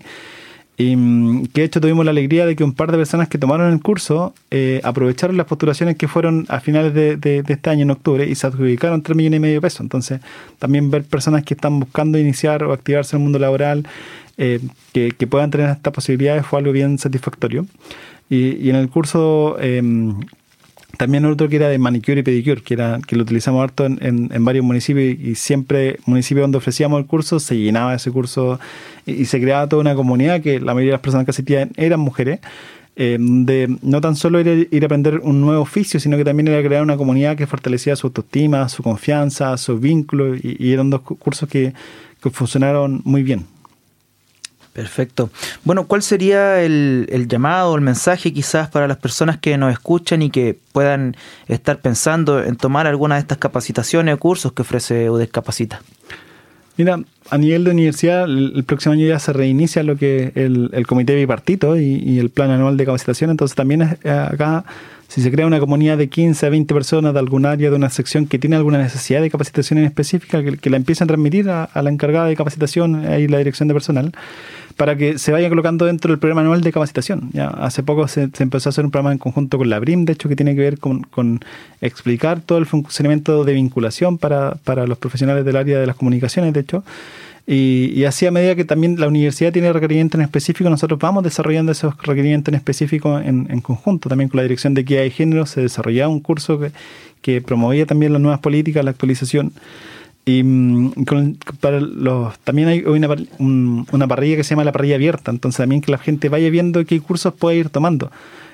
Y 0.78 0.96
mm, 0.96 1.48
que 1.48 1.62
de 1.62 1.68
hecho 1.68 1.82
tuvimos 1.82 2.06
la 2.06 2.12
alegría 2.12 2.46
de 2.46 2.56
que 2.56 2.64
un 2.64 2.74
par 2.74 2.92
de 2.92 2.98
personas 2.98 3.28
que 3.28 3.38
tomaron 3.38 3.72
el 3.72 3.82
curso 3.82 4.34
eh, 4.50 4.82
aprovecharon 4.84 5.38
las 5.38 5.46
postulaciones 5.46 5.98
que 5.98 6.08
fueron 6.08 6.46
a 6.50 6.60
finales 6.60 6.94
de, 6.94 7.18
de, 7.18 7.44
este 7.48 7.70
año, 7.70 7.84
en 7.84 7.92
octubre, 7.92 8.28
y 8.28 8.36
se 8.36 8.48
adjudicaron 8.48 9.02
3 9.02 9.16
millones 9.16 9.38
y 9.38 9.42
medio 9.42 9.56
de 9.56 9.62
pesos. 9.62 9.82
Entonces, 9.82 10.22
también 10.60 10.90
ver 10.90 11.04
personas 11.04 11.44
que 11.44 11.54
están 11.54 11.80
buscando 11.80 12.18
iniciar 12.18 12.64
o 12.64 12.74
activarse 12.74 13.16
en 13.16 13.22
el 13.22 13.24
mundo 13.24 13.40
laboral, 13.40 13.88
eh, 14.38 14.60
que, 14.94 15.12
que, 15.12 15.28
puedan 15.28 15.52
tener 15.52 15.70
estas 15.70 15.94
posibilidades, 15.94 16.46
fue 16.46 16.60
algo 16.60 16.72
bien 16.72 16.98
satisfactorio. 16.98 17.68
Y, 18.32 18.70
en 18.70 18.78
el 18.78 18.90
curso 18.90 19.58
em, 19.60 20.22
también 20.98 21.26
otro 21.26 21.50
que 21.50 21.56
era 21.56 21.70
de 21.70 21.78
manicure 21.78 22.20
y 22.20 22.24
pedicure, 22.24 22.62
que, 22.62 22.74
era, 22.74 23.00
que 23.06 23.16
lo 23.16 23.24
utilizamos 23.24 23.64
harto 23.64 23.86
en, 23.86 24.00
en, 24.02 24.46
varios 24.46 24.66
municipios 24.66 25.20
y 25.20 25.36
siempre 25.36 26.00
municipios 26.06 26.44
donde 26.44 26.58
ofrecíamos 26.58 27.00
el 27.00 27.06
curso 27.06 27.40
se 27.40 27.58
llenaba 27.58 27.96
ese 27.96 28.12
curso 28.12 28.60
y, 29.06 29.26
se 29.26 29.40
creaba 29.40 29.68
toda 29.68 29.82
una 29.82 29.96
comunidad 29.96 30.42
que 30.42 30.60
la 30.60 30.74
mayoría 30.74 30.92
de 30.92 30.98
las 30.98 31.02
personas 31.02 31.26
que 31.26 31.32
asistían 31.32 31.72
eran 31.78 32.00
mujeres. 32.00 32.40
Eh, 32.98 33.18
de 33.20 33.74
no 33.82 34.02
tan 34.02 34.18
solo 34.18 34.42
ir, 34.42 34.68
ir, 34.70 34.84
a 34.84 34.86
aprender 34.86 35.20
un 35.24 35.40
nuevo 35.40 35.62
oficio, 35.62 35.98
sino 36.00 36.18
que 36.18 36.26
también 36.26 36.50
era 36.50 36.62
crear 36.62 36.84
una 36.84 36.98
comunidad 36.98 37.38
que 37.38 37.48
fortalecía 37.48 37.96
su 37.96 38.08
autoestima, 38.08 38.68
su 38.68 38.84
confianza, 38.84 39.56
sus 39.56 39.80
vínculos, 39.80 40.40
y, 40.44 40.58
y 40.62 40.74
eran 40.74 40.90
dos 40.90 41.02
cursos 41.02 41.48
que, 41.48 41.74
que 42.22 42.30
funcionaron 42.30 43.02
muy 43.06 43.24
bien. 43.24 43.46
Perfecto. 44.74 45.30
Bueno, 45.66 45.86
¿cuál 45.86 46.02
sería 46.02 46.62
el, 46.62 47.06
el 47.10 47.28
llamado 47.28 47.76
el 47.76 47.82
mensaje 47.82 48.32
quizás 48.32 48.70
para 48.70 48.88
las 48.88 48.98
personas 48.98 49.38
que 49.38 49.58
nos 49.58 49.74
escuchan 49.74 50.22
y 50.22 50.30
que 50.30 50.58
puedan 50.72 51.18
estar 51.48 51.80
pensando 51.80 52.42
en 52.42 52.56
tomar 52.56 52.88
alguna 52.88 53.16
de 53.16 53.22
estas 53.22 53.38
capacitaciones 53.38 54.16
o 54.16 54.18
cursos 54.18 54.54
que 54.54 54.62
ofrece 54.62 55.10
UDES 55.10 55.30
Capacita? 55.30 55.82
Mira, 56.78 57.00
a 57.30 57.38
nivel 57.38 57.66
de 57.66 57.72
universidad, 57.72 58.24
el, 58.24 58.64
próximo 58.66 58.94
año 58.94 59.06
ya 59.06 59.20
se 59.20 59.34
reinicia 59.34 59.84
lo 59.84 59.98
que 59.98 60.32
el, 60.36 60.70
el 60.74 60.88
comité 60.88 61.16
bipartito 61.16 61.78
y, 61.78 62.18
el 62.18 62.30
plan 62.30 62.50
anual 62.50 62.78
de 62.78 62.86
capacitación. 62.86 63.30
Entonces 63.30 63.56
también 63.56 63.98
eh, 64.04 64.10
acá, 64.10 64.64
si 65.08 65.22
se 65.22 65.32
crea 65.32 65.46
una 65.46 65.60
comunidad 65.60 65.98
de 65.98 66.08
15 66.08 66.46
a 66.46 66.50
20 66.50 66.74
personas 66.74 67.14
de 67.14 67.20
algún 67.20 67.46
área, 67.46 67.70
de 67.70 67.76
una 67.76 67.90
sección 67.90 68.26
que 68.26 68.40
tiene 68.40 68.56
alguna 68.56 68.78
necesidad 68.78 69.22
de 69.22 69.30
capacitación 69.30 69.80
en 69.80 69.86
específica, 69.86 70.42
que, 70.42 70.58
que 70.58 70.70
la 70.70 70.78
empiecen 70.78 71.06
a 71.06 71.08
transmitir 71.10 71.50
a, 71.50 71.66
a, 71.66 71.82
la 71.82 71.90
encargada 71.90 72.28
de 72.28 72.36
capacitación 72.36 73.04
y 73.20 73.28
la 73.28 73.38
dirección 73.38 73.68
de 73.68 73.74
personal 73.74 74.14
para 74.82 74.96
que 74.96 75.20
se 75.20 75.32
vaya 75.32 75.48
colocando 75.48 75.86
dentro 75.86 76.10
del 76.10 76.18
programa 76.18 76.42
anual 76.42 76.62
de 76.62 76.72
capacitación. 76.72 77.30
Ya 77.34 77.50
hace 77.50 77.84
poco 77.84 78.08
se, 78.08 78.32
empezó 78.40 78.68
a 78.68 78.72
hacer 78.72 78.84
un 78.84 78.90
programa 78.90 79.12
en 79.12 79.20
conjunto 79.20 79.60
con 79.60 79.70
la 79.70 79.78
BRIM, 79.78 80.06
de 80.06 80.14
hecho, 80.14 80.28
que 80.28 80.36
tiene 80.36 80.56
que 80.56 80.62
ver 80.62 80.80
con, 80.80 81.06
explicar 81.82 82.42
todo 82.42 82.58
el 82.58 82.66
funcionamiento 82.66 83.44
de 83.44 83.54
vinculación 83.54 84.18
para, 84.18 84.58
los 84.88 84.98
profesionales 84.98 85.46
del 85.46 85.58
área 85.58 85.80
de 85.80 85.86
las 85.86 85.96
comunicaciones, 85.96 86.52
de 86.54 86.62
hecho. 86.62 86.84
Y, 87.46 88.06
así 88.06 88.26
a 88.26 88.32
medida 88.32 88.56
que 88.56 88.66
también 88.66 89.00
la 89.00 89.08
universidad 89.08 89.54
tiene 89.54 89.72
requerimientos 89.72 90.18
en 90.18 90.24
específico, 90.24 90.68
nosotros 90.68 91.00
vamos 91.00 91.24
desarrollando 91.24 91.72
esos 91.72 91.96
requerimientos 92.02 92.52
en 92.52 92.56
específico 92.56 93.20
en, 93.20 93.62
conjunto. 93.62 94.10
También 94.10 94.32
con 94.32 94.38
la 94.38 94.42
Dirección 94.42 94.74
de 94.74 94.82
Equidad 94.82 95.04
y 95.04 95.12
Género 95.12 95.46
se 95.46 95.62
desarrollaba 95.62 96.12
un 96.12 96.22
curso 96.22 96.60
que, 96.60 96.72
que 97.22 97.40
promovía 97.40 97.86
también 97.86 98.14
las 98.14 98.22
nuevas 98.24 98.40
políticas, 98.40 98.84
la 98.84 98.90
actualización 98.90 99.54
y 100.26 100.44
mm, 100.44 100.94
para 101.60 101.80
los, 101.80 102.38
también 102.40 102.68
hay 102.68 102.82
una, 102.82 103.08
una, 103.40 104.08
parrilla 104.08 104.38
que 104.38 104.44
se 104.44 104.52
llama 104.52 104.64
la 104.64 104.72
parrilla 104.72 104.96
abierta, 104.96 105.32
entonces 105.32 105.58
también 105.58 105.82
que 105.82 105.92
la 105.92 105.98
gente 105.98 106.30
vaya 106.30 106.50
viendo 106.50 106.86
qué 106.86 107.00
cursos 107.00 107.34
puede 107.34 107.58
ir 107.58 107.70
tomando. 107.70 108.12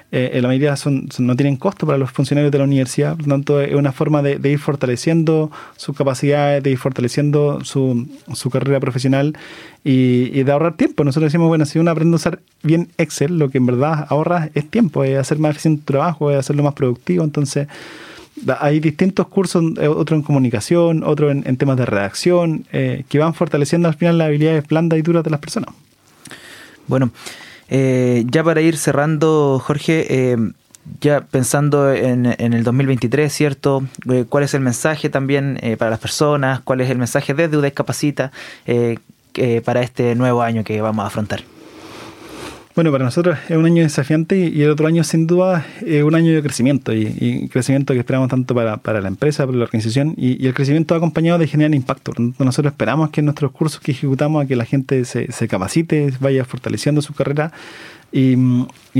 Eh, 0.09 0.39
la 0.41 0.47
mayoría 0.47 0.77
son, 0.77 1.09
no 1.19 1.35
tienen 1.35 1.57
costo 1.57 1.85
para 1.85 1.97
los 1.97 2.11
funcionarios 2.11 2.49
de 2.49 2.57
la 2.59 2.63
universidad, 2.63 3.17
por 3.17 3.27
lo 3.27 3.33
tanto 3.33 3.59
es 3.59 3.75
una 3.75 3.91
forma 3.91 4.21
de, 4.21 4.39
ir 4.49 4.57
fortaleciendo 4.57 5.51
sus 5.75 5.97
capacidades, 5.97 6.63
de 6.63 6.71
ir 6.71 6.77
fortaleciendo 6.77 7.61
su, 7.65 8.07
su 8.33 8.49
carrera 8.49 8.79
profesional 8.79 9.37
y, 9.83 10.31
y, 10.33 10.43
de 10.43 10.51
ahorrar 10.53 10.77
tiempo. 10.77 11.03
Nosotros 11.03 11.29
decimos, 11.29 11.49
bueno, 11.49 11.65
si 11.65 11.79
uno 11.79 11.91
aprende 11.91 12.15
a 12.15 12.15
usar 12.15 12.39
bien 12.63 12.87
Excel, 12.97 13.37
lo 13.37 13.49
que 13.49 13.57
en 13.57 13.65
verdad 13.65 14.07
ahorra 14.07 14.49
es 14.53 14.69
tiempo, 14.69 15.03
es 15.03 15.17
hacer 15.17 15.39
más 15.39 15.51
eficiente 15.51 15.81
tu 15.81 15.91
trabajo, 15.91 16.31
es 16.31 16.37
hacerlo 16.37 16.63
más 16.63 16.73
productivo, 16.73 17.25
entonces 17.25 17.67
hay 18.59 18.79
distintos 18.79 19.27
cursos, 19.27 19.63
eh, 19.79 19.87
otro 19.87 20.15
en 20.15 20.21
comunicación, 20.21 21.03
otro 21.03 21.31
en, 21.31 21.57
temas 21.57 21.77
de 21.77 21.85
redacción, 21.85 22.65
eh, 22.71 23.03
que 23.09 23.19
van 23.19 23.33
fortaleciendo 23.33 23.87
al 23.87 23.95
final 23.95 24.17
las 24.17 24.27
habilidades 24.27 24.67
blandas 24.67 24.99
y 24.99 25.01
duras 25.01 25.23
de 25.23 25.29
las 25.29 25.39
personas. 25.39 25.69
Bueno, 26.87 27.11
eh, 27.69 28.23
ya 28.27 28.43
para 28.43 28.61
ir 28.61 28.77
cerrando, 28.77 29.61
Jorge, 29.63 30.37
ya 31.01 31.21
pensando 31.21 31.91
en, 31.91 32.25
el 32.25 32.63
2023, 32.63 33.33
¿cierto? 33.33 33.83
¿Cuál 34.29 34.43
es 34.45 34.53
el 34.53 34.61
mensaje 34.61 35.09
también 35.09 35.59
para 35.77 35.91
las 35.91 35.99
personas? 35.99 36.61
¿Cuál 36.61 36.81
es 36.81 36.89
el 36.89 36.97
mensaje 36.97 37.33
desde 37.33 37.57
UDES 37.57 37.73
Capacita 37.73 38.31
para 39.65 39.81
este 39.81 40.15
nuevo 40.15 40.41
año 40.41 40.63
que 40.63 40.79
vamos 40.79 41.03
a 41.03 41.07
afrontar? 41.07 41.56
Bueno, 42.77 42.91
para 42.91 43.05
nosotros 43.05 43.39
es 43.49 43.57
un 43.57 43.65
año 43.65 43.81
desafiante 43.81 44.37
y 44.37 44.61
el 44.61 44.69
otro 44.69 44.85
año 44.85 45.03
sin 45.03 45.25
duda 45.25 45.65
es 45.83 46.03
un 46.03 46.13
año 46.13 46.31
de 46.31 46.43
crecimiento 46.43 46.93
y, 46.93 47.49
crecimiento 47.51 47.95
que 47.95 48.01
esperamos 48.01 48.29
tanto 48.29 48.53
para, 48.53 49.01
la 49.01 49.07
empresa, 49.07 49.47
para 49.47 49.57
la 49.57 49.63
organización 49.63 50.13
y, 50.15 50.45
el 50.45 50.53
crecimiento 50.53 50.93
acompañado 50.93 51.39
de 51.39 51.47
generar 51.47 51.73
impacto. 51.73 52.11
Nosotros 52.37 52.73
esperamos 52.73 53.09
que 53.09 53.21
en 53.21 53.25
nuestros 53.25 53.51
cursos 53.51 53.81
que 53.81 53.93
ejecutamos 53.93 54.43
a 54.43 54.47
que 54.47 54.55
la 54.55 54.63
gente 54.63 55.05
se, 55.05 55.31
se 55.31 55.47
capacite, 55.47 56.13
vaya 56.19 56.45
fortaleciendo 56.45 57.01
su 57.01 57.15
carrera 57.15 57.51
y, 58.11 58.35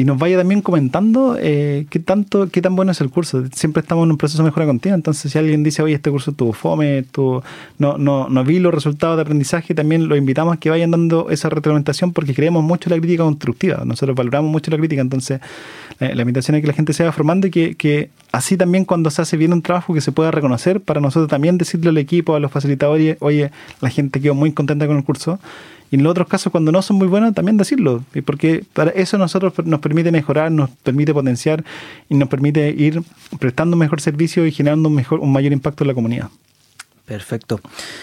nos 0.03 0.19
vaya 0.19 0.37
también 0.37 0.61
comentando 0.61 1.37
eh, 1.39 1.87
qué 1.89 1.99
tanto, 1.99 2.49
qué 2.49 2.61
tan 2.61 2.75
bueno 2.75 2.91
es 2.91 3.01
el 3.01 3.09
curso. 3.09 3.43
Siempre 3.51 3.81
estamos 3.81 4.05
en 4.05 4.11
un 4.11 4.17
proceso 4.17 4.43
de 4.43 4.49
mejora 4.49 4.67
continua, 4.67 4.95
entonces 4.95 5.31
si 5.31 5.37
alguien 5.39 5.63
dice, 5.63 5.81
oye, 5.81 5.95
este 5.95 6.11
curso 6.11 6.33
tuvo 6.33 6.53
fome, 6.53 7.03
tuvo, 7.03 7.43
no, 7.79 7.97
no, 7.97 8.29
no 8.29 8.43
vi 8.43 8.59
los 8.59 8.73
resultados 8.73 9.15
de 9.15 9.23
aprendizaje, 9.23 9.73
también 9.73 10.07
los 10.07 10.17
invitamos 10.17 10.55
a 10.55 10.59
que 10.59 10.69
vayan 10.69 10.91
dando 10.91 11.29
esa 11.31 11.49
retroalimentación 11.49 12.13
porque 12.13 12.35
creemos 12.35 12.63
mucho 12.63 12.89
en 12.89 12.95
la 12.95 13.01
crítica 13.01 13.23
constructiva. 13.23 13.83
Nosotros 13.85 14.15
valoramos 14.15 14.51
mucho 14.51 14.69
la 14.69 14.77
crítica, 14.77 15.01
entonces 15.01 15.39
la 15.99 16.21
invitación 16.21 16.55
es 16.55 16.61
que 16.61 16.67
la 16.67 16.73
gente 16.73 16.93
se 16.93 17.01
vaya 17.01 17.11
formando 17.11 17.47
y 17.47 17.51
que, 17.51 17.75
que 17.75 18.11
así 18.31 18.55
también 18.55 18.85
cuando 18.85 19.09
se 19.09 19.23
hace 19.23 19.35
bien 19.35 19.51
un 19.51 19.63
trabajo 19.63 19.95
que 19.95 20.01
se 20.01 20.11
pueda 20.11 20.29
reconocer, 20.29 20.79
para 20.79 21.01
nosotros 21.01 21.27
también 21.27 21.57
decirle 21.57 21.89
al 21.89 21.97
equipo, 21.97 22.35
a 22.35 22.39
los 22.39 22.51
facilitadores, 22.51 23.17
oye, 23.19 23.49
la 23.81 23.89
gente 23.89 24.21
quedó 24.21 24.35
muy 24.35 24.51
contenta 24.51 24.85
con 24.85 24.97
el 24.97 25.03
curso 25.03 25.39
y 25.89 25.95
en 25.95 26.03
los 26.03 26.11
otros 26.11 26.27
casos, 26.27 26.51
cuando 26.51 26.71
no 26.71 26.81
son 26.81 26.97
muy 26.97 27.07
buenos, 27.07 27.33
también 27.33 27.57
decirlo, 27.57 28.03
porque 28.25 28.63
para 28.73 28.91
eso 28.91 29.17
nosotros 29.17 29.53
nos 29.65 29.79
permite 29.79 30.11
mejorar, 30.11 30.51
nos 30.51 30.69
permite 30.69 31.13
potenciar 31.13 31.63
y 32.09 32.15
nos 32.15 32.27
permite 32.27 32.69
ir 32.69 33.01
prestando 33.39 33.75
un 33.75 33.79
mejor 33.79 34.01
servicio 34.01 34.45
y 34.45 34.51
generando 34.51 34.89
un, 34.89 34.95
mejor, 34.95 35.19
un 35.19 35.31
mayor 35.31 35.53
impacto 35.53 35.83
en 35.83 35.87
la 35.87 35.93
comunidad. 35.93 36.29
Perfecto. 37.05 37.61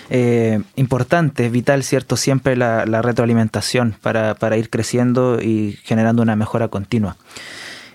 Eh, 0.08 0.62
importante, 0.76 1.50
vital, 1.50 1.82
¿cierto? 1.82 2.16
Siempre 2.16 2.56
la, 2.56 2.86
la 2.86 3.02
retroalimentación 3.02 3.94
para, 4.00 4.34
para 4.34 4.56
ir 4.56 4.70
creciendo 4.70 5.42
y 5.42 5.78
generando 5.84 6.22
una 6.22 6.36
mejora 6.36 6.68
continua. 6.68 7.18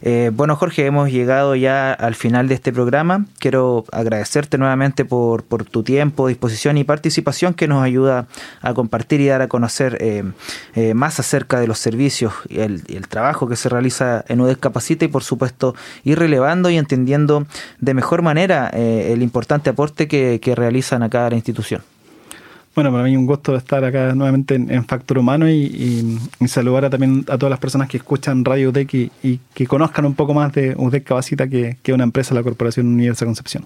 Eh, 0.01 0.31
bueno, 0.33 0.55
Jorge, 0.55 0.85
hemos 0.85 1.11
llegado 1.11 1.55
ya 1.55 1.91
al 1.91 2.15
final 2.15 2.47
de 2.47 2.55
este 2.55 2.71
programa. 2.71 3.25
Quiero 3.39 3.85
agradecerte 3.91 4.57
nuevamente 4.57 5.05
por, 5.05 5.43
tu 5.43 5.83
tiempo, 5.83 6.27
disposición 6.27 6.77
y 6.77 6.83
participación 6.83 7.53
que 7.53 7.67
nos 7.67 7.83
ayuda 7.83 8.27
a 8.61 8.73
compartir 8.73 9.21
y 9.21 9.27
dar 9.27 9.41
a 9.41 9.47
conocer 9.47 9.97
eh, 9.99 10.23
eh, 10.75 10.93
más 10.93 11.19
acerca 11.19 11.59
de 11.59 11.67
los 11.67 11.79
servicios 11.79 12.33
y 12.47 12.59
el, 12.59 12.83
trabajo 13.09 13.47
que 13.47 13.55
se 13.55 13.69
realiza 13.69 14.23
en 14.27 14.39
UDES 14.41 14.57
Capacita 14.57 15.05
y, 15.05 15.07
por 15.07 15.23
supuesto, 15.23 15.75
ir 16.03 16.19
relevando 16.19 16.69
y 16.69 16.77
entendiendo 16.77 17.47
de 17.79 17.93
mejor 17.93 18.21
manera 18.21 18.67
el 18.69 19.23
importante 19.23 19.69
aporte 19.71 20.07
que, 20.07 20.39
que 20.41 20.53
realizan 20.53 21.01
a 21.01 21.09
cada 21.09 21.33
institución. 21.33 21.81
Bueno, 22.75 22.91
para 22.91 23.03
mí 23.03 23.17
un 23.17 23.25
gusto 23.25 23.55
estar 23.55 23.83
acá 23.83 24.13
nuevamente 24.13 24.55
en, 24.55 24.85
Factor 24.85 25.17
Humano 25.17 25.49
y, 25.49 26.19
saludar 26.47 26.85
a, 26.85 26.89
también 26.89 27.25
a 27.27 27.37
todas 27.37 27.49
las 27.49 27.59
personas 27.59 27.89
que 27.89 27.97
escuchan 27.97 28.45
Radio 28.45 28.69
UDEC 28.69 28.93
y, 29.23 29.39
que 29.53 29.67
conozcan 29.67 30.05
un 30.05 30.13
poco 30.13 30.33
más 30.33 30.53
de 30.53 30.75
UDEC 30.77 31.03
Cabacita, 31.03 31.47
que 31.47 31.77
es 31.83 31.93
una 31.93 32.03
empresa 32.03 32.33
la 32.35 32.43
Corporación 32.43 32.87
Universa 32.87 33.25
Concepción. 33.25 33.65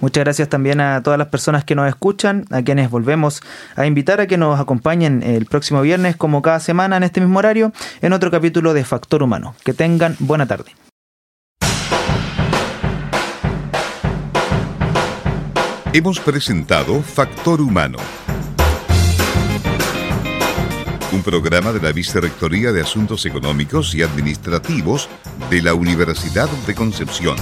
Muchas 0.00 0.24
gracias 0.24 0.48
también 0.50 0.80
a 0.80 1.02
todas 1.02 1.18
las 1.18 1.28
personas 1.28 1.64
que 1.64 1.74
nos 1.74 1.88
escuchan, 1.88 2.44
a 2.50 2.62
quienes 2.62 2.90
volvemos 2.90 3.40
a 3.76 3.86
invitar 3.86 4.20
a 4.20 4.26
que 4.26 4.36
nos 4.36 4.60
acompañen 4.60 5.22
el 5.22 5.46
próximo 5.46 5.80
viernes, 5.80 6.16
como 6.16 6.42
cada 6.42 6.60
semana 6.60 6.98
en 6.98 7.02
este 7.02 7.20
mismo 7.20 7.38
horario, 7.38 7.72
en 8.02 8.12
otro 8.12 8.30
capítulo 8.30 8.74
de 8.74 8.84
Factor 8.84 9.22
Humano. 9.22 9.54
Que 9.64 9.72
tengan 9.72 10.14
buena 10.18 10.46
tarde. 10.46 10.72
Hemos 15.98 16.20
presentado 16.20 17.00
Factor 17.00 17.58
Humano. 17.62 17.96
Un 21.10 21.22
programa 21.22 21.72
de 21.72 21.80
la 21.80 21.90
Vicerrectoría 21.90 22.70
de 22.70 22.82
Asuntos 22.82 23.24
Económicos 23.24 23.94
y 23.94 24.02
Administrativos 24.02 25.08
de 25.48 25.62
la 25.62 25.72
Universidad 25.72 26.50
de 26.66 26.74
Concepción. 26.74 27.38